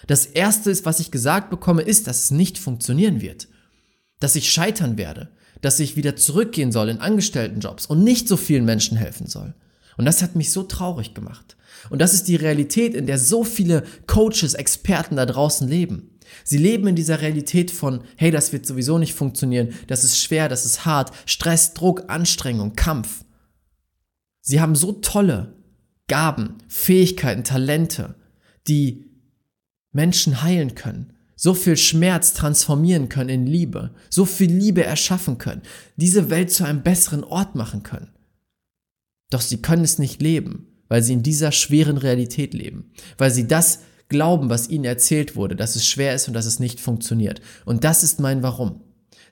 Das 0.07 0.25
Erste, 0.25 0.73
was 0.85 0.99
ich 0.99 1.11
gesagt 1.11 1.51
bekomme, 1.51 1.83
ist, 1.83 2.07
dass 2.07 2.23
es 2.23 2.31
nicht 2.31 2.57
funktionieren 2.57 3.21
wird. 3.21 3.47
Dass 4.19 4.35
ich 4.35 4.51
scheitern 4.51 4.97
werde. 4.97 5.29
Dass 5.61 5.79
ich 5.79 5.95
wieder 5.95 6.15
zurückgehen 6.15 6.71
soll 6.71 6.89
in 6.89 6.97
Angestelltenjobs 6.97 7.85
und 7.85 8.03
nicht 8.03 8.27
so 8.27 8.37
vielen 8.37 8.65
Menschen 8.65 8.97
helfen 8.97 9.27
soll. 9.27 9.53
Und 9.97 10.05
das 10.05 10.23
hat 10.23 10.35
mich 10.35 10.51
so 10.51 10.63
traurig 10.63 11.13
gemacht. 11.13 11.57
Und 11.91 11.99
das 11.99 12.15
ist 12.15 12.27
die 12.27 12.37
Realität, 12.37 12.95
in 12.95 13.05
der 13.05 13.19
so 13.19 13.43
viele 13.43 13.83
Coaches, 14.07 14.55
Experten 14.55 15.15
da 15.15 15.27
draußen 15.27 15.67
leben. 15.67 16.09
Sie 16.43 16.57
leben 16.57 16.87
in 16.87 16.95
dieser 16.95 17.21
Realität 17.21 17.69
von, 17.69 18.01
hey, 18.15 18.31
das 18.31 18.51
wird 18.51 18.65
sowieso 18.65 18.97
nicht 18.97 19.13
funktionieren, 19.13 19.75
das 19.85 20.03
ist 20.03 20.19
schwer, 20.19 20.49
das 20.49 20.65
ist 20.65 20.85
hart, 20.85 21.11
Stress, 21.27 21.73
Druck, 21.73 22.05
Anstrengung, 22.07 22.75
Kampf. 22.75 23.23
Sie 24.47 24.61
haben 24.61 24.75
so 24.75 24.93
tolle 24.93 25.55
Gaben, 26.07 26.59
Fähigkeiten, 26.69 27.43
Talente, 27.43 28.15
die 28.65 29.11
Menschen 29.91 30.41
heilen 30.41 30.73
können, 30.73 31.11
so 31.35 31.53
viel 31.53 31.75
Schmerz 31.75 32.33
transformieren 32.33 33.09
können 33.09 33.29
in 33.29 33.45
Liebe, 33.45 33.93
so 34.09 34.23
viel 34.23 34.49
Liebe 34.49 34.85
erschaffen 34.85 35.37
können, 35.37 35.63
diese 35.97 36.29
Welt 36.29 36.49
zu 36.49 36.63
einem 36.63 36.81
besseren 36.81 37.25
Ort 37.25 37.55
machen 37.55 37.83
können. 37.83 38.13
Doch 39.31 39.41
sie 39.41 39.61
können 39.61 39.83
es 39.83 39.99
nicht 39.99 40.21
leben, 40.21 40.67
weil 40.87 41.03
sie 41.03 41.11
in 41.11 41.23
dieser 41.23 41.51
schweren 41.51 41.97
Realität 41.97 42.53
leben, 42.53 42.93
weil 43.17 43.31
sie 43.31 43.49
das 43.49 43.81
glauben, 44.07 44.49
was 44.49 44.69
ihnen 44.69 44.85
erzählt 44.85 45.35
wurde, 45.35 45.57
dass 45.57 45.75
es 45.75 45.85
schwer 45.85 46.15
ist 46.15 46.29
und 46.29 46.33
dass 46.33 46.45
es 46.45 46.61
nicht 46.61 46.79
funktioniert. 46.79 47.41
Und 47.65 47.83
das 47.83 48.01
ist 48.01 48.21
mein 48.21 48.43
Warum. 48.43 48.79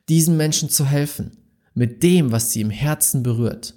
Diesen 0.09 0.35
Menschen 0.35 0.69
zu 0.69 0.85
helfen, 0.85 1.37
mit 1.73 2.03
dem, 2.03 2.33
was 2.33 2.51
sie 2.51 2.59
im 2.59 2.69
Herzen 2.69 3.23
berührt. 3.23 3.75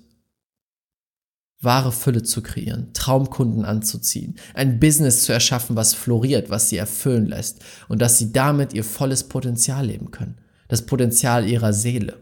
Wahre 1.61 1.91
Fülle 1.91 2.23
zu 2.23 2.41
kreieren, 2.41 2.93
Traumkunden 2.93 3.65
anzuziehen, 3.65 4.37
ein 4.55 4.79
Business 4.79 5.25
zu 5.25 5.33
erschaffen, 5.33 5.75
was 5.75 5.95
floriert, 5.95 6.51
was 6.51 6.69
sie 6.69 6.77
erfüllen 6.77 7.27
lässt 7.27 7.65
und 7.89 8.01
dass 8.01 8.19
sie 8.19 8.33
damit 8.33 8.73
ihr 8.75 8.85
volles 8.85 9.25
Potenzial 9.25 9.87
leben 9.87 10.11
können, 10.13 10.39
das 10.69 10.87
Potenzial 10.87 11.49
ihrer 11.49 11.73
Seele. 11.73 12.21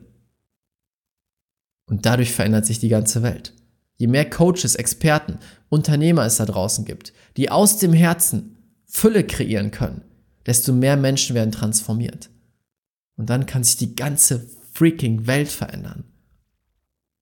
Und 1.87 2.07
dadurch 2.07 2.33
verändert 2.33 2.67
sich 2.67 2.79
die 2.79 2.89
ganze 2.89 3.23
Welt. 3.23 3.53
Je 3.97 4.07
mehr 4.07 4.29
Coaches, 4.29 4.75
Experten, 4.75 5.39
Unternehmer 5.69 6.25
es 6.25 6.37
da 6.37 6.45
draußen 6.45 6.85
gibt, 6.85 7.13
die 7.37 7.51
aus 7.51 7.79
dem 7.79 7.93
Herzen 7.93 8.57
Fülle 8.87 9.25
kreieren 9.25 9.71
können, 9.71 10.03
desto 10.47 10.73
mehr 10.73 10.97
Menschen 10.97 11.35
werden 11.35 11.53
transformiert. 11.53 12.31
Und 13.17 13.31
dann 13.31 13.47
kann 13.47 13.65
sich 13.65 13.77
die 13.77 13.97
ganze 13.97 14.47
freaking 14.73 15.27
Welt 15.27 15.49
verändern. 15.49 16.05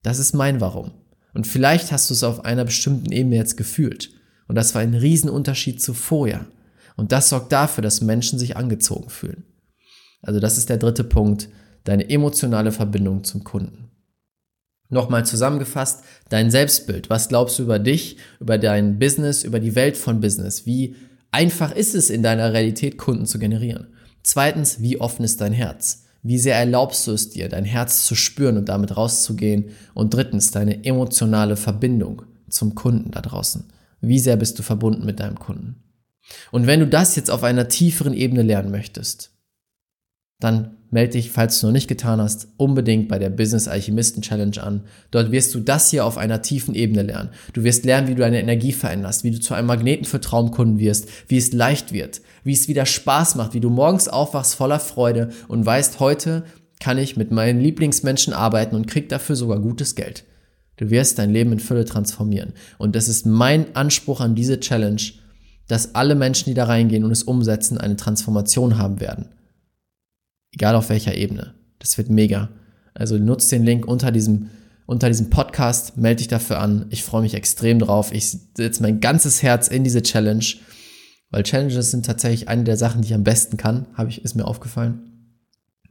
Das 0.02 0.18
ist 0.18 0.34
mein 0.34 0.60
Warum. 0.60 0.92
Und 1.34 1.46
vielleicht 1.46 1.92
hast 1.92 2.08
du 2.08 2.14
es 2.14 2.22
auf 2.22 2.44
einer 2.44 2.64
bestimmten 2.64 3.12
Ebene 3.12 3.36
jetzt 3.36 3.56
gefühlt. 3.56 4.10
Und 4.46 4.54
das 4.54 4.74
war 4.74 4.82
ein 4.82 4.94
Riesenunterschied 4.94 5.82
zu 5.82 5.92
vorher. 5.92 6.46
Und 6.96 7.12
das 7.12 7.28
sorgt 7.28 7.52
dafür, 7.52 7.82
dass 7.82 8.00
Menschen 8.00 8.38
sich 8.38 8.56
angezogen 8.56 9.10
fühlen. 9.10 9.44
Also 10.22 10.40
das 10.40 10.56
ist 10.56 10.68
der 10.70 10.78
dritte 10.78 11.04
Punkt, 11.04 11.48
deine 11.82 12.08
emotionale 12.08 12.72
Verbindung 12.72 13.24
zum 13.24 13.44
Kunden. 13.44 13.90
Nochmal 14.90 15.26
zusammengefasst, 15.26 16.04
dein 16.28 16.50
Selbstbild. 16.50 17.10
Was 17.10 17.28
glaubst 17.28 17.58
du 17.58 17.64
über 17.64 17.78
dich, 17.78 18.16
über 18.38 18.58
dein 18.58 18.98
Business, 18.98 19.42
über 19.42 19.58
die 19.58 19.74
Welt 19.74 19.96
von 19.96 20.20
Business? 20.20 20.66
Wie 20.66 20.94
einfach 21.30 21.72
ist 21.72 21.94
es 21.94 22.10
in 22.10 22.22
deiner 22.22 22.52
Realität, 22.52 22.96
Kunden 22.96 23.26
zu 23.26 23.38
generieren? 23.38 23.88
Zweitens, 24.22 24.80
wie 24.80 25.00
offen 25.00 25.24
ist 25.24 25.40
dein 25.40 25.52
Herz? 25.52 26.03
Wie 26.26 26.38
sehr 26.38 26.56
erlaubst 26.56 27.06
du 27.06 27.12
es 27.12 27.28
dir, 27.28 27.50
dein 27.50 27.66
Herz 27.66 28.06
zu 28.06 28.14
spüren 28.14 28.56
und 28.56 28.70
damit 28.70 28.96
rauszugehen? 28.96 29.66
Und 29.92 30.14
drittens, 30.14 30.50
deine 30.50 30.82
emotionale 30.82 31.54
Verbindung 31.54 32.22
zum 32.48 32.74
Kunden 32.74 33.10
da 33.10 33.20
draußen. 33.20 33.64
Wie 34.00 34.18
sehr 34.18 34.36
bist 34.36 34.58
du 34.58 34.62
verbunden 34.62 35.04
mit 35.04 35.20
deinem 35.20 35.38
Kunden? 35.38 35.76
Und 36.50 36.66
wenn 36.66 36.80
du 36.80 36.86
das 36.86 37.14
jetzt 37.14 37.30
auf 37.30 37.44
einer 37.44 37.68
tieferen 37.68 38.14
Ebene 38.14 38.40
lernen 38.40 38.70
möchtest, 38.70 39.33
dann 40.44 40.76
melde 40.90 41.14
dich, 41.14 41.30
falls 41.30 41.60
du 41.60 41.66
noch 41.66 41.72
nicht 41.72 41.88
getan 41.88 42.20
hast, 42.20 42.48
unbedingt 42.56 43.08
bei 43.08 43.18
der 43.18 43.30
Business 43.30 43.66
Alchemisten 43.66 44.22
Challenge 44.22 44.62
an. 44.62 44.82
Dort 45.10 45.32
wirst 45.32 45.54
du 45.54 45.60
das 45.60 45.90
hier 45.90 46.06
auf 46.06 46.16
einer 46.16 46.40
tiefen 46.40 46.74
Ebene 46.74 47.02
lernen. 47.02 47.30
Du 47.52 47.64
wirst 47.64 47.84
lernen, 47.84 48.06
wie 48.06 48.14
du 48.14 48.20
deine 48.20 48.40
Energie 48.40 48.72
veränderst, 48.72 49.24
wie 49.24 49.32
du 49.32 49.40
zu 49.40 49.54
einem 49.54 49.66
Magneten 49.66 50.04
für 50.04 50.20
Traumkunden 50.20 50.78
wirst, 50.78 51.08
wie 51.26 51.36
es 51.36 51.52
leicht 51.52 51.92
wird, 51.92 52.20
wie 52.44 52.52
es 52.52 52.68
wieder 52.68 52.86
Spaß 52.86 53.34
macht, 53.34 53.54
wie 53.54 53.60
du 53.60 53.70
morgens 53.70 54.06
aufwachst 54.06 54.54
voller 54.54 54.78
Freude 54.78 55.30
und 55.48 55.66
weißt, 55.66 55.98
heute 55.98 56.44
kann 56.78 56.98
ich 56.98 57.16
mit 57.16 57.32
meinen 57.32 57.60
Lieblingsmenschen 57.60 58.32
arbeiten 58.32 58.76
und 58.76 58.86
krieg 58.86 59.08
dafür 59.08 59.36
sogar 59.36 59.58
gutes 59.58 59.96
Geld. 59.96 60.24
Du 60.76 60.90
wirst 60.90 61.18
dein 61.18 61.32
Leben 61.32 61.52
in 61.52 61.60
Fülle 61.60 61.84
transformieren. 61.84 62.52
Und 62.78 62.96
das 62.96 63.08
ist 63.08 63.26
mein 63.26 63.74
Anspruch 63.76 64.20
an 64.20 64.34
diese 64.34 64.60
Challenge, 64.60 65.00
dass 65.68 65.94
alle 65.94 66.14
Menschen, 66.14 66.46
die 66.46 66.54
da 66.54 66.64
reingehen 66.64 67.04
und 67.04 67.10
es 67.10 67.22
umsetzen, 67.22 67.78
eine 67.78 67.96
Transformation 67.96 68.76
haben 68.76 69.00
werden. 69.00 69.26
Egal 70.54 70.76
auf 70.76 70.88
welcher 70.88 71.14
Ebene. 71.16 71.54
Das 71.80 71.98
wird 71.98 72.08
mega. 72.10 72.48
Also 72.94 73.18
nutzt 73.18 73.50
den 73.50 73.64
Link 73.64 73.86
unter 73.86 74.12
diesem, 74.12 74.50
unter 74.86 75.08
diesem 75.08 75.28
Podcast, 75.28 75.96
melde 75.96 76.18
dich 76.18 76.28
dafür 76.28 76.60
an. 76.60 76.86
Ich 76.90 77.02
freue 77.02 77.22
mich 77.22 77.34
extrem 77.34 77.80
drauf. 77.80 78.12
Ich 78.12 78.38
setze 78.56 78.82
mein 78.82 79.00
ganzes 79.00 79.42
Herz 79.42 79.66
in 79.66 79.82
diese 79.82 80.02
Challenge, 80.02 80.44
weil 81.30 81.42
Challenges 81.42 81.90
sind 81.90 82.06
tatsächlich 82.06 82.48
eine 82.48 82.62
der 82.62 82.76
Sachen, 82.76 83.02
die 83.02 83.08
ich 83.08 83.14
am 83.14 83.24
besten 83.24 83.56
kann, 83.56 83.86
habe 83.94 84.10
ich, 84.10 84.24
ist 84.24 84.36
mir 84.36 84.46
aufgefallen. 84.46 85.40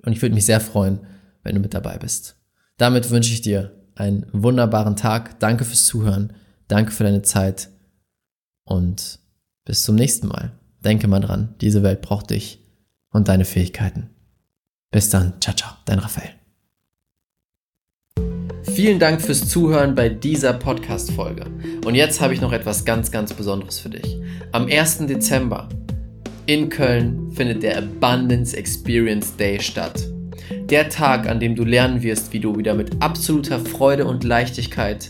Und 0.06 0.14
ich 0.14 0.22
würde 0.22 0.36
mich 0.36 0.46
sehr 0.46 0.62
freuen, 0.62 1.00
wenn 1.44 1.56
du 1.56 1.62
mit 1.62 1.74
dabei 1.74 1.98
bist. 1.98 2.38
Damit 2.78 3.10
wünsche 3.10 3.34
ich 3.34 3.42
dir 3.42 3.72
einen 3.96 4.26
wunderbaren 4.32 4.96
Tag. 4.96 5.40
Danke 5.42 5.66
fürs 5.66 5.86
Zuhören. 5.86 6.32
Danke 6.70 6.92
für 6.92 7.04
deine 7.04 7.22
Zeit. 7.22 7.70
Und 8.64 9.20
bis 9.66 9.84
zum 9.84 9.96
nächsten 9.96 10.28
Mal. 10.28 10.54
Denke 10.86 11.10
mal 11.10 11.20
dran, 11.20 11.56
diese 11.60 11.84
Welt 11.84 12.02
braucht 12.02 12.30
dich 12.30 12.60
und 13.10 13.28
deine 13.28 13.46
Fähigkeiten. 13.46 14.13
Bis 14.94 15.10
dann. 15.10 15.34
Ciao, 15.42 15.56
ciao. 15.56 15.72
Dein 15.86 15.98
Raphael. 15.98 16.30
Vielen 18.62 19.00
Dank 19.00 19.22
fürs 19.22 19.50
Zuhören 19.50 19.96
bei 19.96 20.08
dieser 20.08 20.54
Podcast-Folge. 20.54 21.46
Und 21.84 21.96
jetzt 21.96 22.22
habe 22.22 22.34
ich 22.36 22.42
noch 22.42 22.54
etwas 22.54 22.86
ganz, 22.86 23.12
ganz 23.12 23.34
Besonderes 23.34 23.80
für 23.80 23.90
dich. 23.90 24.18
Am 24.52 24.68
1. 24.68 25.00
Dezember 25.08 25.68
in 26.46 26.70
Köln 26.70 27.32
findet 27.32 27.64
der 27.64 27.80
Abundance 27.80 28.56
Experience 28.56 29.36
Day 29.36 29.60
statt. 29.60 30.08
Der 30.70 30.90
Tag, 30.90 31.28
an 31.28 31.40
dem 31.40 31.56
du 31.56 31.64
lernen 31.64 32.04
wirst, 32.04 32.32
wie 32.32 32.40
du 32.40 32.56
wieder 32.56 32.76
mit 32.76 33.02
absoluter 33.02 33.60
Freude 33.60 34.06
und 34.06 34.24
Leichtigkeit 34.24 35.10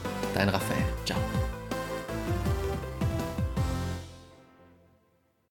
Dein 0.33 0.49
Raphael. 0.49 0.83
Ciao. 1.05 1.40